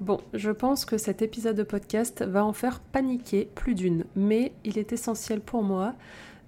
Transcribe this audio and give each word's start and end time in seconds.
Bon, 0.00 0.18
je 0.32 0.50
pense 0.50 0.86
que 0.86 0.96
cet 0.96 1.20
épisode 1.20 1.56
de 1.56 1.62
podcast 1.62 2.22
va 2.22 2.42
en 2.42 2.54
faire 2.54 2.80
paniquer 2.80 3.50
plus 3.54 3.74
d'une, 3.74 4.06
mais 4.16 4.52
il 4.64 4.78
est 4.78 4.92
essentiel 4.94 5.40
pour 5.40 5.62
moi 5.62 5.94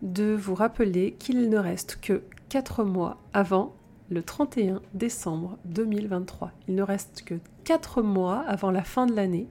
de 0.01 0.35
vous 0.35 0.55
rappeler 0.55 1.13
qu'il 1.19 1.51
ne 1.51 1.59
reste 1.59 1.99
que 2.01 2.23
4 2.49 2.85
mois 2.85 3.19
avant 3.35 3.75
le 4.09 4.23
31 4.23 4.81
décembre 4.95 5.59
2023. 5.67 6.51
Il 6.69 6.77
ne 6.77 6.83
reste 6.83 7.25
que 7.27 7.35
4 7.65 8.01
mois 8.01 8.43
avant 8.49 8.71
la 8.71 8.83
fin 8.83 9.05
de 9.05 9.15
l'année. 9.15 9.49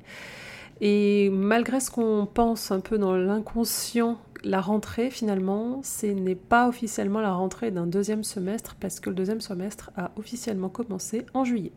Et 0.81 1.29
malgré 1.29 1.79
ce 1.79 1.91
qu'on 1.91 2.25
pense 2.25 2.71
un 2.71 2.79
peu 2.79 2.97
dans 2.97 3.15
l'inconscient, 3.15 4.17
la 4.43 4.61
rentrée 4.61 5.09
finalement, 5.09 5.81
ce 5.83 6.07
n'est 6.07 6.35
pas 6.35 6.67
officiellement 6.67 7.21
la 7.21 7.33
rentrée 7.33 7.71
d'un 7.71 7.87
deuxième 7.87 8.23
semestre 8.23 8.75
parce 8.79 8.99
que 8.99 9.09
le 9.09 9.15
deuxième 9.15 9.41
semestre 9.41 9.91
a 9.95 10.11
officiellement 10.17 10.69
commencé 10.69 11.25
en 11.33 11.43
juillet. 11.43 11.73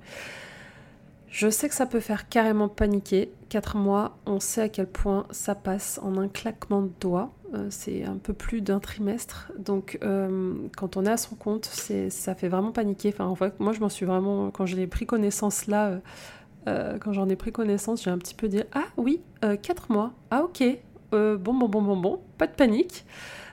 Je 1.34 1.50
sais 1.50 1.69
que 1.69 1.74
ça 1.74 1.86
peut 1.86 1.98
faire 1.98 2.28
carrément 2.28 2.69
paniquer. 2.69 3.32
4 3.48 3.77
mois, 3.77 4.16
on 4.24 4.38
sait 4.38 4.62
à 4.62 4.69
quel 4.69 4.86
point 4.86 5.27
ça 5.30 5.56
passe 5.56 5.98
en 6.00 6.16
un 6.16 6.28
claquement 6.28 6.82
de 6.82 6.92
doigts. 7.00 7.32
Euh, 7.55 7.66
c'est 7.70 8.05
un 8.05 8.19
peu 8.19 8.32
plus 8.32 8.60
d'un 8.60 8.78
trimestre. 8.78 9.50
Donc, 9.58 9.98
euh, 10.05 10.55
quand 10.77 10.96
on 10.96 11.05
est 11.05 11.10
à 11.10 11.16
son 11.16 11.34
compte, 11.34 11.64
ça 11.64 12.34
fait 12.36 12.48
vraiment 12.48 12.70
paniquer. 12.70 13.08
Enfin, 13.08 13.27
en 13.27 13.34
fait, 13.34 13.58
moi, 13.58 13.72
je 13.72 13.80
m'en 13.80 13.88
suis 13.88 14.06
vraiment. 14.06 14.52
Quand 14.52 14.64
j'ai 14.64 14.86
pris 14.86 15.06
connaissance 15.06 15.66
là, 15.66 15.98
euh, 16.69 16.98
quand 17.00 17.12
j'en 17.12 17.28
ai 17.28 17.34
pris 17.34 17.50
connaissance, 17.50 18.05
j'ai 18.05 18.10
un 18.10 18.19
petit 18.19 18.36
peu 18.36 18.46
dit 18.46 18.62
Ah 18.72 18.84
oui, 18.96 19.20
4 19.41 19.91
mois. 19.91 20.12
Ah 20.30 20.44
ok. 20.44 20.62
Bon, 21.14 21.54
bon, 21.54 21.68
bon, 21.68 21.82
bon, 21.82 21.96
bon. 21.96 22.20
Pas 22.38 22.46
de 22.46 22.52
panique. 22.52 23.04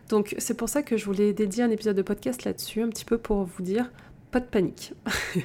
Donc, 0.10 0.36
c'est 0.40 0.56
pour 0.56 0.68
ça 0.68 0.84
que 0.84 0.98
je 0.98 1.06
voulais 1.06 1.34
dédier 1.34 1.64
un 1.64 1.70
épisode 1.70 1.96
de 1.96 2.02
podcast 2.02 2.44
là-dessus, 2.44 2.82
un 2.82 2.90
petit 2.90 3.06
peu 3.06 3.18
pour 3.18 3.44
vous 3.46 3.64
dire 3.64 3.90
pas 4.32 4.40
de 4.40 4.46
panique. 4.46 4.94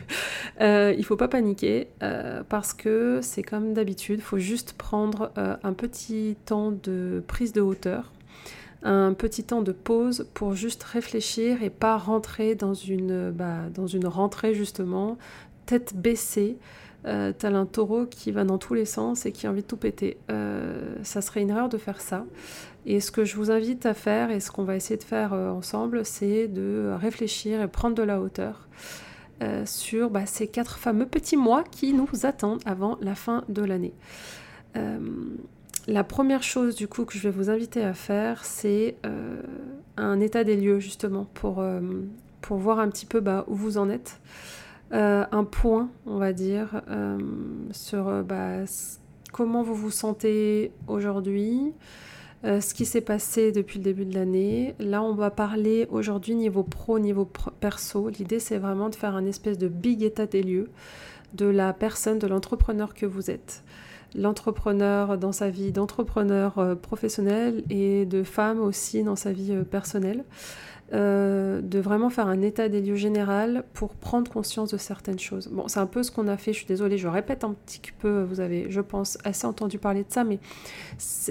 euh, 0.60 0.94
il 0.96 1.04
faut 1.04 1.16
pas 1.16 1.28
paniquer 1.28 1.88
euh, 2.02 2.42
parce 2.48 2.72
que 2.72 3.20
c'est 3.22 3.42
comme 3.42 3.74
d'habitude, 3.74 4.20
il 4.20 4.22
faut 4.22 4.38
juste 4.38 4.74
prendre 4.74 5.32
euh, 5.36 5.56
un 5.62 5.72
petit 5.72 6.36
temps 6.46 6.70
de 6.70 7.22
prise 7.26 7.52
de 7.52 7.60
hauteur, 7.60 8.12
un 8.82 9.12
petit 9.12 9.42
temps 9.42 9.62
de 9.62 9.72
pause 9.72 10.28
pour 10.34 10.54
juste 10.54 10.84
réfléchir 10.84 11.62
et 11.62 11.70
pas 11.70 11.96
rentrer 11.96 12.54
dans 12.54 12.74
une, 12.74 13.32
bah, 13.32 13.68
dans 13.74 13.88
une 13.88 14.06
rentrée 14.06 14.54
justement, 14.54 15.18
tête 15.66 15.94
baissée. 15.96 16.56
Euh, 17.06 17.32
tel 17.32 17.54
un 17.54 17.66
taureau 17.66 18.06
qui 18.06 18.32
va 18.32 18.42
dans 18.42 18.58
tous 18.58 18.74
les 18.74 18.84
sens 18.84 19.26
et 19.26 19.32
qui 19.32 19.46
a 19.46 19.50
envie 19.50 19.62
de 19.62 19.66
tout 19.66 19.76
péter. 19.76 20.18
ça 21.02 21.20
serait 21.20 21.42
une 21.42 21.50
erreur 21.50 21.68
de 21.68 21.78
faire 21.78 22.00
ça. 22.00 22.24
Et 22.86 23.00
ce 23.00 23.10
que 23.10 23.24
je 23.24 23.34
vous 23.34 23.50
invite 23.50 23.84
à 23.84 23.94
faire 23.94 24.30
et 24.30 24.38
ce 24.38 24.52
qu'on 24.52 24.62
va 24.62 24.76
essayer 24.76 24.96
de 24.96 25.02
faire 25.02 25.32
euh, 25.32 25.50
ensemble, 25.50 26.04
c'est 26.04 26.46
de 26.46 26.94
réfléchir 26.98 27.60
et 27.60 27.66
prendre 27.66 27.96
de 27.96 28.02
la 28.04 28.20
hauteur 28.20 28.68
euh, 29.42 29.66
sur 29.66 30.08
bah, 30.08 30.24
ces 30.24 30.46
quatre 30.46 30.78
fameux 30.78 31.06
petits 31.06 31.36
mois 31.36 31.64
qui 31.64 31.92
nous 31.92 32.08
attendent 32.22 32.62
avant 32.64 32.96
la 33.00 33.16
fin 33.16 33.42
de 33.48 33.62
l'année. 33.62 33.92
Euh, 34.76 35.00
la 35.88 36.04
première 36.04 36.44
chose 36.44 36.76
du 36.76 36.86
coup 36.86 37.04
que 37.04 37.14
je 37.14 37.22
vais 37.24 37.30
vous 37.30 37.50
inviter 37.50 37.82
à 37.82 37.92
faire, 37.92 38.44
c'est 38.44 38.96
un 39.96 40.18
état 40.20 40.42
des 40.42 40.56
lieux 40.56 40.80
justement 40.80 41.28
pour, 41.34 41.64
pour 42.40 42.56
voir 42.56 42.80
un 42.80 42.88
petit 42.88 43.06
peu 43.06 43.20
bah, 43.20 43.44
où 43.46 43.54
vous 43.54 43.78
en 43.78 43.88
êtes. 43.88 44.18
Un 44.92 45.44
point, 45.44 45.90
on 46.06 46.18
va 46.18 46.32
dire, 46.32 46.82
sur 47.72 48.22
bah, 48.24 48.64
comment 49.32 49.62
vous 49.62 49.74
vous 49.74 49.90
sentez 49.90 50.72
aujourd'hui, 50.86 51.74
euh, 52.44 52.60
ce 52.60 52.74
qui 52.74 52.84
s'est 52.84 53.00
passé 53.00 53.52
depuis 53.52 53.78
le 53.78 53.84
début 53.84 54.04
de 54.04 54.14
l'année. 54.14 54.74
Là, 54.78 55.02
on 55.02 55.14
va 55.14 55.30
parler 55.30 55.86
aujourd'hui 55.90 56.34
niveau 56.34 56.62
pro, 56.62 56.98
niveau 56.98 57.28
perso. 57.60 58.08
L'idée, 58.08 58.38
c'est 58.38 58.58
vraiment 58.58 58.88
de 58.88 58.94
faire 58.94 59.14
un 59.14 59.26
espèce 59.26 59.58
de 59.58 59.68
big 59.68 60.02
état 60.02 60.26
des 60.26 60.42
lieux 60.42 60.70
de 61.34 61.46
la 61.46 61.72
personne, 61.72 62.18
de 62.18 62.26
l'entrepreneur 62.26 62.94
que 62.94 63.04
vous 63.04 63.30
êtes. 63.30 63.62
L'entrepreneur 64.14 65.18
dans 65.18 65.32
sa 65.32 65.50
vie 65.50 65.72
d'entrepreneur 65.72 66.58
euh, 66.58 66.74
professionnel 66.74 67.62
et 67.68 68.06
de 68.06 68.22
femme 68.22 68.60
aussi 68.60 69.02
dans 69.02 69.16
sa 69.16 69.32
vie 69.32 69.52
euh, 69.52 69.64
personnelle. 69.64 70.24
Euh, 70.92 71.60
de 71.62 71.80
vraiment 71.80 72.10
faire 72.10 72.28
un 72.28 72.42
état 72.42 72.68
des 72.68 72.80
lieux 72.80 72.94
général 72.94 73.64
pour 73.72 73.96
prendre 73.96 74.30
conscience 74.30 74.70
de 74.70 74.76
certaines 74.76 75.18
choses. 75.18 75.48
Bon, 75.48 75.66
c'est 75.66 75.80
un 75.80 75.86
peu 75.86 76.04
ce 76.04 76.12
qu'on 76.12 76.28
a 76.28 76.36
fait, 76.36 76.52
je 76.52 76.58
suis 76.58 76.66
désolée, 76.66 76.96
je 76.96 77.08
répète 77.08 77.42
un 77.42 77.54
petit 77.54 77.80
peu, 77.98 78.22
vous 78.22 78.38
avez, 78.38 78.70
je 78.70 78.80
pense, 78.80 79.18
assez 79.24 79.48
entendu 79.48 79.78
parler 79.78 80.04
de 80.04 80.12
ça, 80.12 80.22
mais 80.22 80.38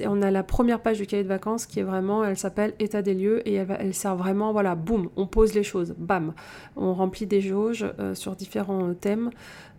on 0.05 0.21
a 0.21 0.29
la 0.29 0.43
première 0.43 0.81
page 0.81 0.97
du 0.97 1.07
cahier 1.07 1.23
de 1.23 1.29
vacances 1.29 1.67
qui 1.67 1.79
est 1.79 1.83
vraiment, 1.83 2.25
elle 2.25 2.37
s'appelle 2.37 2.73
état 2.79 3.01
des 3.01 3.13
lieux 3.13 3.47
et 3.47 3.53
elle, 3.53 3.93
sert 3.93 4.17
vraiment, 4.17 4.51
voilà, 4.51 4.75
boum, 4.75 5.07
on 5.15 5.25
pose 5.25 5.53
les 5.53 5.63
choses, 5.63 5.95
bam, 5.97 6.33
on 6.75 6.93
remplit 6.93 7.25
des 7.25 7.39
jauges 7.39 7.85
euh, 7.99 8.13
sur 8.13 8.35
différents 8.35 8.93
thèmes. 8.93 9.29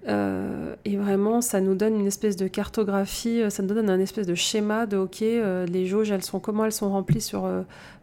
Euh, 0.09 0.77
et 0.85 0.97
vraiment, 0.97 1.41
ça 1.41 1.61
nous 1.61 1.75
donne 1.75 1.99
une 1.99 2.07
espèce 2.07 2.37
de 2.37 2.47
cartographie, 2.49 3.43
ça 3.51 3.63
nous 3.63 3.75
donne 3.75 3.91
un 3.91 3.99
espèce 3.99 4.27
de 4.27 4.35
schéma 4.35 4.87
de 4.87 4.97
OK, 4.97 5.21
les 5.21 5.87
jauges, 5.87 6.11
elles 6.11 6.23
sont 6.23 6.41
comment 6.41 6.65
elles 6.65 6.73
sont 6.73 6.91
remplies 6.91 7.21
sur 7.21 7.49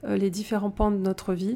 les 0.08 0.30
différents 0.30 0.70
pans 0.70 0.92
de 0.92 0.98
notre 0.98 1.34
vie. 1.34 1.56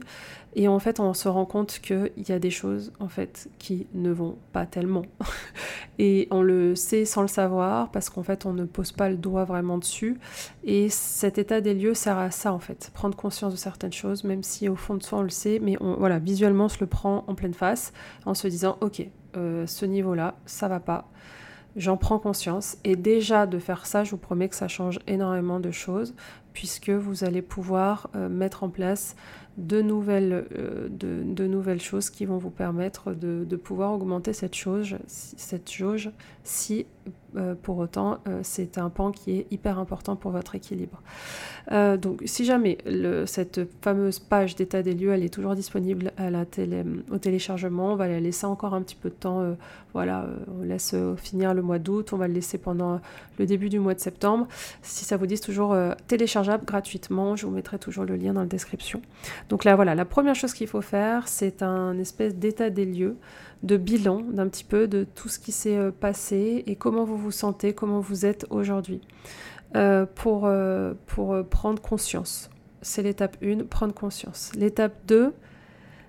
Et 0.60 0.68
en 0.68 0.80
fait, 0.80 1.00
on 1.00 1.14
se 1.14 1.28
rend 1.28 1.46
compte 1.46 1.80
qu'il 1.84 2.12
y 2.28 2.32
a 2.32 2.40
des 2.40 2.50
choses 2.50 2.92
en 3.00 3.10
fait 3.10 3.48
qui 3.60 3.86
ne 3.94 4.10
vont 4.10 4.40
pas 4.54 4.66
tellement. 4.66 5.04
et 6.00 6.28
on 6.32 6.42
le 6.42 6.76
sait 6.76 7.06
sans 7.06 7.22
le 7.22 7.28
savoir 7.28 7.92
parce 7.92 8.10
qu'en 8.10 8.24
fait, 8.24 8.48
on 8.48 8.54
ne 8.54 8.66
pose 8.66 8.92
pas 8.92 9.08
le 9.08 9.18
doigt 9.18 9.44
vraiment 9.44 9.78
dessus. 9.78 10.18
Et 10.64 10.90
cet 10.90 11.38
état 11.38 11.62
des 11.62 11.76
lieux 11.76 11.94
sert 11.94 12.18
à 12.18 12.32
ça 12.32 12.54
en 12.54 12.60
fait, 12.60 12.90
prendre 12.96 13.16
conscience 13.16 13.54
de 13.54 13.58
certaines 13.58 13.94
choses, 13.94 14.24
même 14.24 14.42
si 14.42 14.68
au 14.68 14.76
fond 14.76 14.96
de 14.96 15.04
soi 15.04 15.20
on 15.20 15.22
le 15.22 15.30
sait, 15.30 15.60
mais 15.62 15.78
on, 15.80 15.94
voilà, 15.94 16.18
visuellement 16.18 16.66
on 16.66 16.70
se 16.70 16.80
le 16.80 16.88
prend 16.88 17.24
en 17.28 17.36
pleine 17.36 17.54
face 17.54 17.94
en 18.26 18.34
se 18.34 18.48
disant 18.48 18.78
ok, 18.82 19.08
euh, 19.38 19.68
ce 19.68 19.86
niveau-là, 19.86 20.36
ça 20.46 20.68
va 20.68 20.80
pas. 20.80 21.10
J'en 21.76 21.96
prends 21.96 22.18
conscience 22.18 22.78
et 22.84 22.96
déjà 22.96 23.46
de 23.46 23.60
faire 23.60 23.86
ça, 23.86 24.04
je 24.04 24.12
vous 24.12 24.18
promets 24.18 24.50
que 24.50 24.56
ça 24.56 24.68
change 24.68 25.00
énormément 25.08 25.60
de 25.60 25.72
choses 25.72 26.16
puisque 26.58 26.90
vous 26.90 27.24
allez 27.24 27.44
pouvoir 27.44 28.10
euh, 28.16 28.30
mettre 28.30 28.64
en 28.64 28.70
place 28.70 29.16
de 29.60 29.80
nouvelles, 29.80 30.48
euh, 30.58 30.88
de, 30.90 31.46
nouvelles 31.46 31.82
choses 31.82 32.10
qui 32.10 32.26
vont 32.26 32.38
vous 32.38 32.50
permettre 32.50 33.14
de, 33.14 33.56
pouvoir 33.56 33.94
augmenter 33.94 34.34
cette, 34.34 34.56
chose, 34.56 34.98
cette 35.06 35.72
jauge 35.72 36.10
si 36.44 36.88
euh, 37.36 37.54
pour 37.62 37.78
autant 37.78 38.20
c'est 38.42 38.78
un 38.80 38.90
pan 38.90 39.12
qui 39.12 39.38
est 39.38 39.48
hyper 39.52 39.78
important 39.78 40.16
pour 40.16 40.32
votre 40.32 40.56
équilibre. 40.56 41.02
donc 41.72 42.22
si 42.26 42.46
jamais 42.46 42.78
cette 43.26 43.62
fameuse 43.82 44.20
page 44.20 44.56
d'état 44.56 44.82
des 44.82 44.94
lieux 44.94 45.12
elle 45.12 45.24
est 45.24 45.34
toujours 45.34 45.56
disponible 45.56 46.12
au 47.12 47.18
téléchargement, 47.18 47.94
on 47.94 47.96
va 47.96 48.08
la 48.08 48.20
laisser 48.20 48.46
encore 48.46 48.74
un 48.74 48.82
petit 48.82 48.96
peu 48.96 49.10
de 49.10 49.16
temps. 49.16 49.56
voilà, 49.94 50.28
on 50.60 50.64
laisse 50.64 50.96
finir 51.18 51.54
le 51.54 51.62
mois 51.62 51.80
d'août, 51.80 52.14
on 52.14 52.18
va 52.18 52.28
le 52.28 52.34
laisser 52.34 52.58
pendant 52.58 53.00
le 53.40 53.46
début 53.46 53.70
du 53.70 53.80
mois 53.80 53.96
de 53.96 54.00
septembre. 54.00 54.48
Si 54.82 55.04
ça 55.04 55.18
vous 55.18 55.28
dit 55.28 55.40
toujours 55.40 55.76
gratuitement, 56.66 57.36
je 57.36 57.46
vous 57.46 57.52
mettrai 57.52 57.78
toujours 57.80 58.06
le 58.06 58.16
lien 58.16 58.34
dans 58.34 58.42
la 58.42 58.48
description. 58.48 59.02
Donc 59.50 59.64
là, 59.64 59.76
voilà, 59.76 59.96
la 59.96 60.06
première 60.06 60.36
chose 60.36 60.54
qu'il 60.54 60.68
faut 60.68 60.82
faire, 60.82 61.28
c'est 61.28 61.62
un 61.62 61.98
espèce 62.00 62.36
d'état 62.36 62.70
des 62.70 62.86
lieux, 62.86 63.18
de 63.64 63.78
bilan 63.78 64.22
d'un 64.22 64.48
petit 64.48 64.64
peu 64.64 64.88
de 64.88 65.04
tout 65.04 65.30
ce 65.30 65.40
qui 65.40 65.52
s'est 65.52 65.78
euh, 65.78 65.92
passé 65.92 66.64
et 66.68 66.76
comment 66.76 67.04
vous 67.04 67.18
vous 67.18 67.32
sentez, 67.32 67.74
comment 67.74 68.00
vous 68.00 68.26
êtes 68.26 68.46
aujourd'hui. 68.50 69.02
Euh, 69.76 70.06
pour, 70.06 70.46
euh, 70.46 70.94
pour 71.08 71.44
prendre 71.50 71.82
conscience. 71.82 72.50
C'est 72.82 73.02
l'étape 73.02 73.36
1, 73.44 73.66
prendre 73.66 73.94
conscience. 73.94 74.52
L'étape 74.56 74.94
2, 75.08 75.34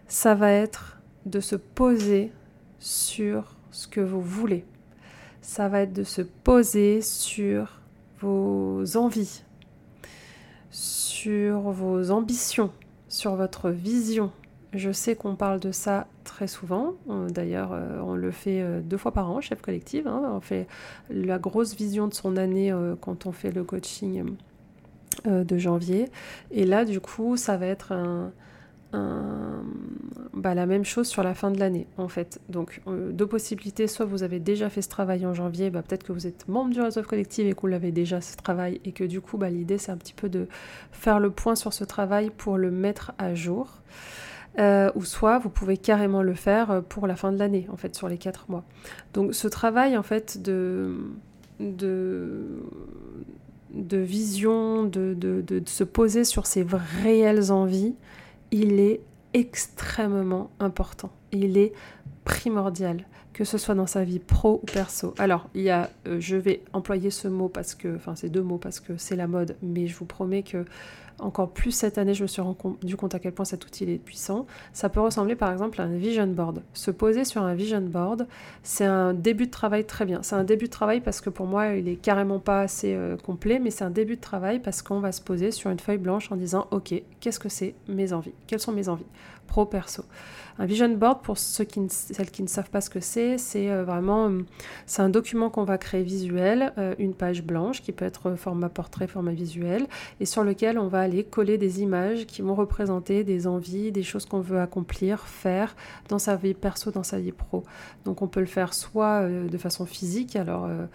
ça 0.06 0.36
va 0.36 0.52
être 0.52 1.00
de 1.26 1.40
se 1.40 1.56
poser 1.56 2.30
sur 2.78 3.56
ce 3.72 3.88
que 3.88 4.00
vous 4.00 4.20
voulez. 4.20 4.64
Ça 5.40 5.68
va 5.68 5.80
être 5.80 5.92
de 5.92 6.04
se 6.04 6.22
poser 6.22 7.00
sur 7.00 7.80
vos 8.20 8.96
envies, 8.96 9.42
sur 10.70 11.60
vos 11.60 12.10
ambitions, 12.10 12.70
sur 13.08 13.34
votre 13.34 13.70
vision. 13.70 14.30
Je 14.74 14.92
sais 14.92 15.16
qu'on 15.16 15.34
parle 15.34 15.60
de 15.60 15.72
ça 15.72 16.06
très 16.24 16.46
souvent. 16.46 16.94
Euh, 17.08 17.28
d'ailleurs, 17.30 17.70
euh, 17.72 18.00
on 18.02 18.14
le 18.14 18.30
fait 18.30 18.60
euh, 18.60 18.80
deux 18.80 18.98
fois 18.98 19.12
par 19.12 19.30
an, 19.30 19.40
chef 19.40 19.62
collective. 19.62 20.06
Hein. 20.06 20.30
On 20.34 20.40
fait 20.40 20.66
la 21.08 21.38
grosse 21.38 21.74
vision 21.74 22.06
de 22.06 22.14
son 22.14 22.36
année 22.36 22.74
quand 23.00 23.26
on 23.26 23.32
fait 23.32 23.50
le 23.50 23.64
coaching 23.64 24.36
de 25.24 25.58
janvier. 25.58 26.08
Et 26.50 26.64
là, 26.64 26.84
du 26.84 27.00
coup, 27.00 27.36
ça 27.36 27.56
va 27.56 27.66
être 27.66 27.92
un, 27.92 28.30
bah, 28.92 30.54
la 30.54 30.66
même 30.66 30.84
chose 30.84 31.08
sur 31.08 31.22
la 31.22 31.34
fin 31.34 31.50
de 31.50 31.58
l'année 31.58 31.86
en 31.96 32.08
fait. 32.08 32.40
Donc 32.48 32.80
euh, 32.86 33.12
deux 33.12 33.26
possibilités, 33.26 33.86
soit 33.86 34.06
vous 34.06 34.22
avez 34.22 34.38
déjà 34.38 34.70
fait 34.70 34.82
ce 34.82 34.88
travail 34.88 35.26
en 35.26 35.34
janvier, 35.34 35.70
bah, 35.70 35.82
peut-être 35.82 36.04
que 36.04 36.12
vous 36.12 36.26
êtes 36.26 36.48
membre 36.48 36.70
du 36.70 36.80
réseau 36.80 37.02
collectif 37.02 37.46
et 37.46 37.54
que 37.54 37.60
vous 37.60 37.66
l'avez 37.66 37.92
déjà 37.92 38.20
ce 38.20 38.36
travail 38.36 38.80
et 38.84 38.92
que 38.92 39.04
du 39.04 39.20
coup 39.20 39.36
bah, 39.36 39.50
l'idée 39.50 39.78
c'est 39.78 39.92
un 39.92 39.96
petit 39.96 40.14
peu 40.14 40.28
de 40.28 40.46
faire 40.92 41.18
le 41.20 41.30
point 41.30 41.56
sur 41.56 41.72
ce 41.72 41.84
travail 41.84 42.30
pour 42.30 42.56
le 42.56 42.70
mettre 42.70 43.12
à 43.18 43.34
jour. 43.34 43.80
Euh, 44.58 44.90
ou 44.96 45.04
soit 45.04 45.38
vous 45.38 45.50
pouvez 45.50 45.76
carrément 45.76 46.22
le 46.22 46.34
faire 46.34 46.70
euh, 46.70 46.80
pour 46.80 47.06
la 47.06 47.14
fin 47.14 47.30
de 47.30 47.38
l'année, 47.38 47.68
en 47.70 47.76
fait, 47.76 47.94
sur 47.94 48.08
les 48.08 48.18
quatre 48.18 48.46
mois. 48.48 48.64
Donc 49.14 49.34
ce 49.34 49.46
travail, 49.46 49.96
en 49.96 50.02
fait, 50.02 50.42
de, 50.42 50.96
de, 51.60 52.64
de 53.72 53.96
vision, 53.98 54.82
de, 54.82 55.14
de, 55.14 55.42
de 55.42 55.62
se 55.66 55.84
poser 55.84 56.24
sur 56.24 56.46
ses 56.46 56.66
réelles 57.02 57.52
envies, 57.52 57.94
il 58.50 58.80
est 58.80 59.00
extrêmement 59.34 60.50
important. 60.58 61.10
il 61.32 61.58
est 61.58 61.72
primordial, 62.24 63.04
que 63.32 63.44
ce 63.44 63.58
soit 63.58 63.74
dans 63.74 63.86
sa 63.86 64.04
vie 64.04 64.18
pro 64.18 64.60
ou 64.62 64.66
perso. 64.66 65.14
Alors, 65.18 65.48
il 65.54 65.62
y 65.62 65.70
a, 65.70 65.90
euh, 66.06 66.18
je 66.20 66.36
vais 66.36 66.62
employer 66.72 67.10
ce 67.10 67.28
mot 67.28 67.48
parce 67.48 67.74
que, 67.74 67.96
enfin, 67.96 68.14
ces 68.16 68.28
deux 68.28 68.42
mots 68.42 68.58
parce 68.58 68.80
que 68.80 68.96
c'est 68.96 69.16
la 69.16 69.26
mode, 69.26 69.56
mais 69.62 69.86
je 69.86 69.96
vous 69.96 70.04
promets 70.04 70.42
que 70.42 70.64
encore 71.18 71.50
plus 71.50 71.72
cette 71.72 71.98
année, 71.98 72.14
je 72.14 72.22
me 72.22 72.28
suis 72.28 72.42
rendu 72.42 72.96
compte 72.96 73.14
à 73.14 73.18
quel 73.18 73.32
point 73.32 73.44
cet 73.44 73.64
outil 73.64 73.84
est 73.84 73.98
puissant. 73.98 74.46
Ça 74.72 74.88
peut 74.88 75.00
ressembler 75.00 75.34
par 75.34 75.52
exemple 75.52 75.80
à 75.80 75.84
un 75.84 75.96
vision 75.96 76.26
board. 76.26 76.62
Se 76.74 76.90
poser 76.90 77.24
sur 77.24 77.42
un 77.42 77.54
vision 77.54 77.80
board, 77.80 78.26
c'est 78.62 78.84
un 78.84 79.14
début 79.14 79.46
de 79.46 79.50
travail 79.50 79.84
très 79.84 80.04
bien. 80.04 80.22
C'est 80.22 80.36
un 80.36 80.44
début 80.44 80.66
de 80.66 80.70
travail 80.70 81.00
parce 81.00 81.20
que 81.20 81.30
pour 81.30 81.46
moi, 81.46 81.68
il 81.74 81.88
est 81.88 81.96
carrément 81.96 82.38
pas 82.38 82.62
assez 82.62 82.94
euh, 82.94 83.16
complet, 83.16 83.58
mais 83.58 83.70
c'est 83.70 83.84
un 83.84 83.90
début 83.90 84.16
de 84.16 84.20
travail 84.20 84.60
parce 84.60 84.82
qu'on 84.82 85.00
va 85.00 85.12
se 85.12 85.20
poser 85.20 85.50
sur 85.50 85.70
une 85.70 85.80
feuille 85.80 85.98
blanche 85.98 86.30
en 86.30 86.36
disant 86.36 86.66
Ok, 86.70 86.94
qu'est-ce 87.20 87.40
que 87.40 87.48
c'est 87.48 87.74
mes 87.88 88.12
envies? 88.12 88.34
Quelles 88.46 88.60
sont 88.60 88.72
mes 88.72 88.88
envies? 88.88 89.06
Pro, 89.48 89.66
perso. 89.66 90.04
Un 90.60 90.66
vision 90.66 90.88
board, 90.88 91.22
pour 91.22 91.38
ceux 91.38 91.64
qui 91.64 91.80
celles 91.88 92.30
qui 92.30 92.42
ne 92.42 92.48
savent 92.48 92.70
pas 92.70 92.80
ce 92.80 92.90
que 92.90 92.98
c'est, 92.98 93.38
c'est 93.38 93.70
euh, 93.70 93.84
vraiment 93.84 94.28
euh, 94.28 94.42
c'est 94.86 95.02
un 95.02 95.08
document 95.08 95.50
qu'on 95.50 95.62
va 95.62 95.78
créer 95.78 96.02
visuel, 96.02 96.72
une 96.98 97.14
page 97.14 97.42
blanche 97.42 97.80
qui 97.80 97.92
peut 97.92 98.04
être 98.04 98.34
format 98.34 98.68
portrait, 98.68 99.06
format 99.06 99.32
visuel, 99.32 99.86
et 100.20 100.26
sur 100.26 100.42
lequel 100.42 100.78
on 100.78 100.88
va 100.88 101.00
aller 101.00 101.24
coller 101.24 101.58
des 101.58 101.80
images 101.80 102.26
qui 102.26 102.42
vont 102.42 102.54
représenter 102.54 103.24
des 103.24 103.46
envies, 103.46 103.92
des 103.92 104.02
choses 104.02 104.26
qu'on 104.26 104.40
veut 104.40 104.60
accomplir, 104.60 105.26
faire 105.26 105.76
dans 106.08 106.18
sa 106.18 106.36
vie 106.36 106.54
perso, 106.54 106.90
dans 106.90 107.02
sa 107.02 107.18
vie 107.18 107.32
pro. 107.32 107.64
Donc 108.04 108.22
on 108.22 108.28
peut 108.28 108.40
le 108.40 108.46
faire 108.46 108.74
soit 108.74 109.22
euh, 109.22 109.48
de 109.48 109.58
façon 109.58 109.86
physique, 109.86 110.36
alors 110.36 110.64
euh, 110.66 110.86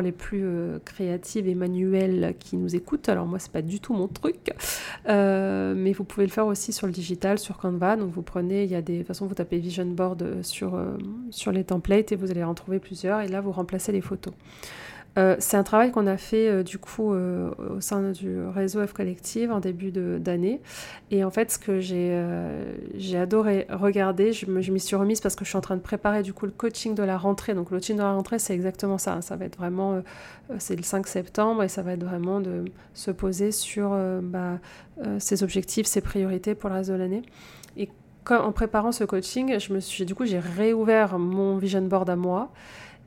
les 0.00 0.12
plus 0.12 0.42
euh, 0.44 0.78
créatives 0.84 1.46
et 1.48 1.54
manuelles 1.54 2.34
qui 2.38 2.56
nous 2.56 2.74
écoutent, 2.74 3.08
alors 3.08 3.26
moi 3.26 3.38
c'est 3.38 3.52
pas 3.52 3.62
du 3.62 3.80
tout 3.80 3.94
mon 3.94 4.08
truc, 4.08 4.52
mais 5.06 5.92
vous 5.92 6.04
pouvez 6.04 6.26
le 6.26 6.32
faire 6.32 6.46
aussi 6.46 6.72
sur 6.72 6.86
le 6.86 6.92
digital, 6.92 7.38
sur 7.38 7.58
Canva. 7.58 7.96
Donc 7.96 8.10
vous 8.10 8.22
prenez, 8.22 8.64
il 8.64 8.70
y 8.70 8.74
a 8.74 8.82
des, 8.82 8.94
de 8.94 8.98
toute 8.98 9.08
façon 9.08 9.26
vous 9.26 9.34
tapez 9.34 9.58
Vision 9.58 9.86
Board 9.86 10.42
sur, 10.42 10.80
sur 11.30 11.52
les 11.52 11.64
templates 11.64 12.12
et 12.12 12.16
vous 12.16 12.30
allez 12.30 12.44
en 12.44 12.54
trouver 12.54 12.78
plusieurs 12.78 13.20
et 13.20 13.28
là 13.28 13.40
vous 13.40 13.52
remplacez 13.52 13.92
les 13.92 14.00
photos. 14.00 14.34
Euh, 15.16 15.36
c'est 15.38 15.56
un 15.56 15.62
travail 15.62 15.92
qu'on 15.92 16.08
a 16.08 16.16
fait 16.16 16.48
euh, 16.48 16.62
du 16.64 16.78
coup 16.78 17.12
euh, 17.12 17.50
au 17.76 17.80
sein 17.80 18.10
du 18.10 18.42
réseau 18.46 18.84
F 18.84 18.92
Collective 18.92 19.52
en 19.52 19.60
début 19.60 19.92
d'année. 19.92 20.60
Et 21.10 21.24
en 21.24 21.30
fait, 21.30 21.52
ce 21.52 21.58
que 21.58 21.80
j'ai 21.80 23.16
adoré 23.16 23.66
regarder, 23.70 24.32
je 24.32 24.46
m'y 24.50 24.80
suis 24.80 24.96
remise 24.96 25.20
parce 25.20 25.36
que 25.36 25.44
je 25.44 25.50
suis 25.50 25.58
en 25.58 25.62
train 25.62 25.76
de 25.76 25.82
préparer 25.82 26.22
du 26.22 26.32
coup 26.32 26.46
le 26.46 26.52
coaching 26.52 26.94
de 26.94 27.02
la 27.02 27.16
rentrée. 27.16 27.54
Donc 27.54 27.70
le 27.70 27.78
coaching 27.78 27.96
de 27.96 28.02
la 28.02 28.12
rentrée, 28.12 28.38
c'est 28.38 28.54
exactement 28.54 28.98
ça. 28.98 29.14
Hein. 29.14 29.20
Ça 29.20 29.36
va 29.36 29.44
être 29.44 29.56
vraiment, 29.56 30.02
c'est 30.58 30.76
le 30.76 30.82
5 30.82 31.06
septembre 31.06 31.62
et 31.62 31.68
ça 31.68 31.82
va 31.82 31.92
être 31.92 32.04
vraiment 32.04 32.40
de 32.40 32.64
se 32.92 33.10
poser 33.10 33.52
sur 33.52 33.96
bah, 34.22 34.58
ses 35.18 35.42
objectifs, 35.42 35.86
ses 35.86 36.00
priorités 36.00 36.54
pour 36.54 36.70
le 36.70 36.76
reste 36.76 36.90
de 36.90 36.96
l'année. 36.96 37.22
Et 37.76 37.88
en 38.30 38.52
préparant 38.52 38.92
ce 38.92 39.04
coaching, 39.04 39.58
je 39.58 39.72
me 39.72 39.80
suis, 39.80 40.04
du 40.04 40.14
coup, 40.14 40.24
j'ai 40.24 40.38
réouvert 40.38 41.18
mon 41.18 41.56
vision 41.56 41.82
board 41.82 42.08
à 42.08 42.16
moi. 42.16 42.50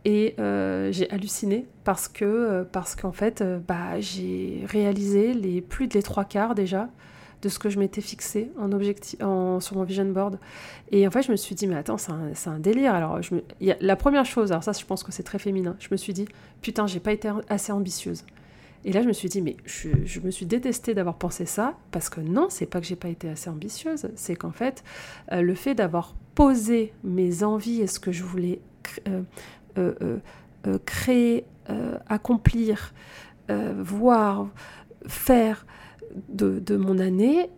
Et 0.08 0.36
euh, 0.40 0.90
j'ai 0.94 1.10
halluciné 1.10 1.66
parce 1.84 2.08
que 2.08 2.24
euh, 2.24 2.64
parce 2.64 2.96
qu'en 2.96 3.12
fait, 3.12 3.42
euh, 3.42 3.60
bah, 3.60 4.00
j'ai 4.00 4.64
réalisé 4.66 5.34
les 5.34 5.60
plus 5.60 5.88
de 5.88 5.96
les 5.96 6.02
trois 6.02 6.24
quarts 6.24 6.56
déjà 6.56 6.88
de 7.42 7.50
ce 7.50 7.60
que 7.60 7.70
je 7.70 7.78
m'étais 7.78 8.00
fixé 8.00 8.50
en 8.58 8.72
objectif, 8.72 9.20
sur 9.20 9.76
mon 9.76 9.84
vision 9.84 10.06
board. 10.06 10.40
Et 10.92 11.06
en 11.06 11.12
fait, 11.12 11.24
je 11.24 11.32
me 11.32 11.36
suis 11.36 11.56
dit, 11.56 11.68
mais 11.68 11.76
attends, 11.76 11.98
c'est 11.98 12.12
un, 12.12 12.32
un, 12.46 12.58
délire. 12.60 12.96
Alors, 12.96 13.22
je 13.22 13.36
me, 13.36 13.44
la 13.60 13.96
première 13.98 14.26
chose, 14.26 14.52
alors 14.52 14.64
ça, 14.64 14.72
je 14.72 14.86
pense 14.86 15.04
que 15.04 15.12
c'est 15.12 15.24
très 15.24 15.40
féminin, 15.40 15.76
je 15.78 15.90
me 15.92 15.98
suis 15.98 16.14
dit, 16.14 16.26
putain, 16.62 16.88
j'ai 16.88 17.00
pas 17.02 17.12
été 17.12 17.30
assez 17.50 17.72
ambitieuse. 17.74 18.24
Et 18.86 18.92
là, 18.92 19.04
je 19.04 19.08
me 19.08 19.14
suis 19.14 19.30
dit, 19.30 19.44
mais 19.44 19.58
je, 19.66 20.20
me 20.22 20.32
suis 20.32 20.48
détestée 20.48 20.96
d'avoir 20.96 21.18
pensé 21.18 21.46
ça, 21.46 21.76
parce 21.92 22.10
que 22.10 22.22
non, 22.22 22.48
c'est 22.50 22.66
pas 22.66 22.80
que 22.80 22.88
j'ai 22.88 22.96
pas 22.96 23.10
été 23.10 23.30
assez 23.30 23.52
ambitieuse, 23.52 24.08
c'est 24.16 24.36
qu'en 24.36 24.52
fait, 24.52 24.84
le 25.32 25.54
fait 25.54 25.76
d'avoir 25.76 26.16
posé 26.34 26.92
mes 27.04 27.44
envies 27.44 27.82
et 27.82 27.88
ce 27.88 28.00
que 28.00 28.12
je 28.12 28.24
voulais 28.24 28.62
créer, 30.86 31.46
accomplir, 32.08 32.94
voir, 33.50 34.50
faire 35.08 35.66
de, 36.30 36.76
mon 36.76 37.00
année, 37.00 37.50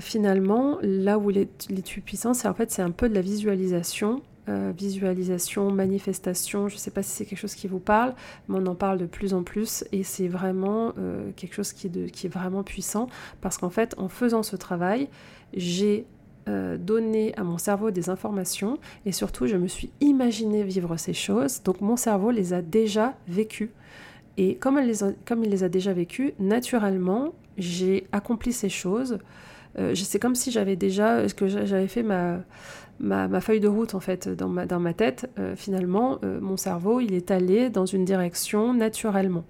finalement, 0.00 0.78
là 0.82 1.18
où 1.18 1.28
l'étude 1.30 2.04
puissant, 2.04 2.34
c'est 2.34 2.48
en 2.48 2.54
fait 2.54 2.70
c'est 2.70 2.82
un 2.82 2.90
peu 2.90 3.08
de 3.08 3.14
la 3.14 3.20
visualisation 3.20 4.22
visualisation, 4.76 5.70
manifestation, 5.70 6.68
je 6.68 6.74
ne 6.76 6.78
sais 6.78 6.90
pas 6.90 7.02
si 7.02 7.10
c'est 7.10 7.26
quelque 7.26 7.38
chose 7.38 7.54
qui 7.54 7.68
vous 7.68 7.80
parle, 7.80 8.14
mais 8.48 8.58
on 8.58 8.66
en 8.66 8.74
parle 8.74 8.96
de 8.96 9.04
plus 9.04 9.34
en 9.34 9.42
plus 9.42 9.84
et 9.92 10.02
c'est 10.02 10.28
vraiment 10.28 10.94
quelque 11.36 11.54
chose 11.54 11.74
qui 11.74 11.90
qui 11.90 12.26
est, 12.26 12.30
vraiment 12.30 12.62
puissant 12.62 13.08
parce 13.42 13.58
qu'en 13.58 13.68
fait, 13.68 13.94
en 13.98 14.08
faisant 14.08 14.42
ce 14.42 14.56
travail, 14.56 15.10
j'ai 15.54 16.06
euh, 16.48 16.78
donner 16.78 17.34
à 17.36 17.44
mon 17.44 17.58
cerveau 17.58 17.90
des 17.90 18.08
informations 18.08 18.78
et 19.04 19.12
surtout 19.12 19.46
je 19.46 19.56
me 19.56 19.68
suis 19.68 19.90
imaginé 20.00 20.62
vivre 20.62 20.96
ces 20.96 21.12
choses. 21.12 21.62
Donc 21.62 21.80
mon 21.80 21.96
cerveau 21.96 22.30
les 22.30 22.52
a 22.52 22.62
déjà 22.62 23.14
vécues. 23.28 23.70
Et 24.36 24.54
comme, 24.54 24.78
les 24.78 24.94
comme 25.26 25.44
il 25.44 25.50
les 25.50 25.64
a 25.64 25.68
déjà 25.68 25.92
vécues, 25.92 26.32
naturellement, 26.38 27.34
j'ai 27.58 28.06
accompli 28.12 28.52
ces 28.52 28.68
choses. 28.68 29.18
Euh, 29.78 29.94
c'est 29.94 30.18
comme 30.18 30.34
si 30.34 30.50
j'avais 30.50 30.76
déjà, 30.76 31.28
ce 31.28 31.34
que 31.34 31.48
j'avais 31.48 31.88
fait 31.88 32.02
ma, 32.02 32.38
ma, 33.00 33.40
feuille 33.40 33.60
de 33.60 33.68
route 33.68 33.94
en 33.94 34.00
fait 34.00 34.28
dans 34.28 34.48
ma, 34.48 34.64
dans 34.64 34.80
ma 34.80 34.94
tête. 34.94 35.30
Euh, 35.38 35.54
finalement, 35.56 36.18
mon 36.40 36.56
cerveau, 36.56 37.00
il 37.00 37.14
est 37.14 37.30
allé 37.30 37.68
dans 37.68 37.86
une 37.86 38.04
direction 38.04 38.72
naturellement. 38.72 39.44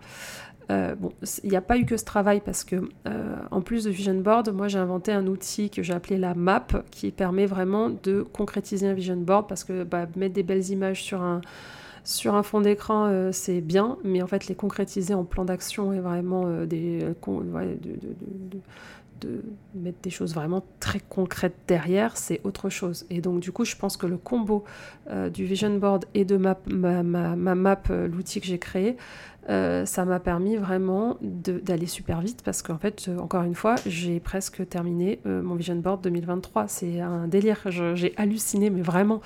Euh, 0.70 0.94
bon, 0.94 1.12
il 1.44 1.50
n'y 1.50 1.56
a 1.56 1.62
pas 1.62 1.78
eu 1.78 1.86
que 1.86 1.96
ce 1.96 2.04
travail 2.04 2.42
parce 2.44 2.62
que, 2.62 2.76
euh, 3.06 3.36
en 3.50 3.62
plus 3.62 3.84
de 3.84 3.90
Vision 3.90 4.14
Board, 4.14 4.52
moi 4.52 4.68
j'ai 4.68 4.78
inventé 4.78 5.12
un 5.12 5.26
outil 5.26 5.70
que 5.70 5.82
j'ai 5.82 5.94
appelé 5.94 6.18
la 6.18 6.34
map 6.34 6.66
qui 6.90 7.10
permet 7.10 7.46
vraiment 7.46 7.88
de 7.88 8.22
concrétiser 8.22 8.86
un 8.86 8.92
Vision 8.92 9.16
Board 9.16 9.48
parce 9.48 9.64
que 9.64 9.84
bah, 9.84 10.06
mettre 10.16 10.34
des 10.34 10.42
belles 10.42 10.68
images 10.68 11.02
sur 11.02 11.22
un, 11.22 11.40
fond 12.42 12.60
d'écran, 12.60 13.06
euh, 13.06 13.30
c'est 13.32 13.62
bien, 13.62 13.96
mais 14.04 14.20
en 14.20 14.26
fait, 14.26 14.46
les 14.46 14.54
concrétiser 14.54 15.14
en 15.14 15.24
plan 15.24 15.46
d'action 15.46 15.94
et 15.94 16.00
vraiment 16.00 16.44
des, 16.66 17.06
de, 19.20 19.42
mettre 19.74 19.98
des 20.02 20.10
choses 20.10 20.34
vraiment 20.34 20.62
très 20.80 21.00
concrètes 21.00 21.56
derrière, 21.66 22.18
c'est 22.18 22.42
autre 22.44 22.68
chose. 22.68 23.06
Et 23.08 23.22
donc, 23.22 23.40
du 23.40 23.52
coup, 23.52 23.64
je 23.64 23.74
pense 23.74 23.96
que 23.96 24.06
le 24.06 24.18
combo 24.18 24.64
du 25.32 25.44
Vision 25.44 25.76
Board 25.78 26.04
et 26.14 26.24
de 26.24 26.36
ma 26.36 26.56
map, 26.66 27.82
l'outil 27.88 28.40
que 28.40 28.46
j'ai 28.46 28.58
créé, 28.58 28.96
euh, 29.48 29.86
ça 29.86 30.04
m'a 30.04 30.20
permis 30.20 30.56
vraiment 30.56 31.16
d'aller 31.22 31.86
super 31.86 32.20
vite 32.20 32.42
parce 32.44 32.60
qu'en 32.60 32.76
fait, 32.76 33.06
euh, 33.08 33.18
encore 33.18 33.44
une 33.44 33.54
fois, 33.54 33.76
j'ai 33.86 34.20
presque 34.20 34.68
terminé 34.68 35.20
euh, 35.26 35.42
mon 35.42 35.54
Vision 35.54 35.76
Board 35.76 36.02
2023. 36.02 36.68
C'est 36.68 37.00
un 37.00 37.26
délire, 37.28 37.58
j'ai 37.66 38.12
halluciné, 38.16 38.70
mais 38.70 38.82
vraiment. 38.82 39.20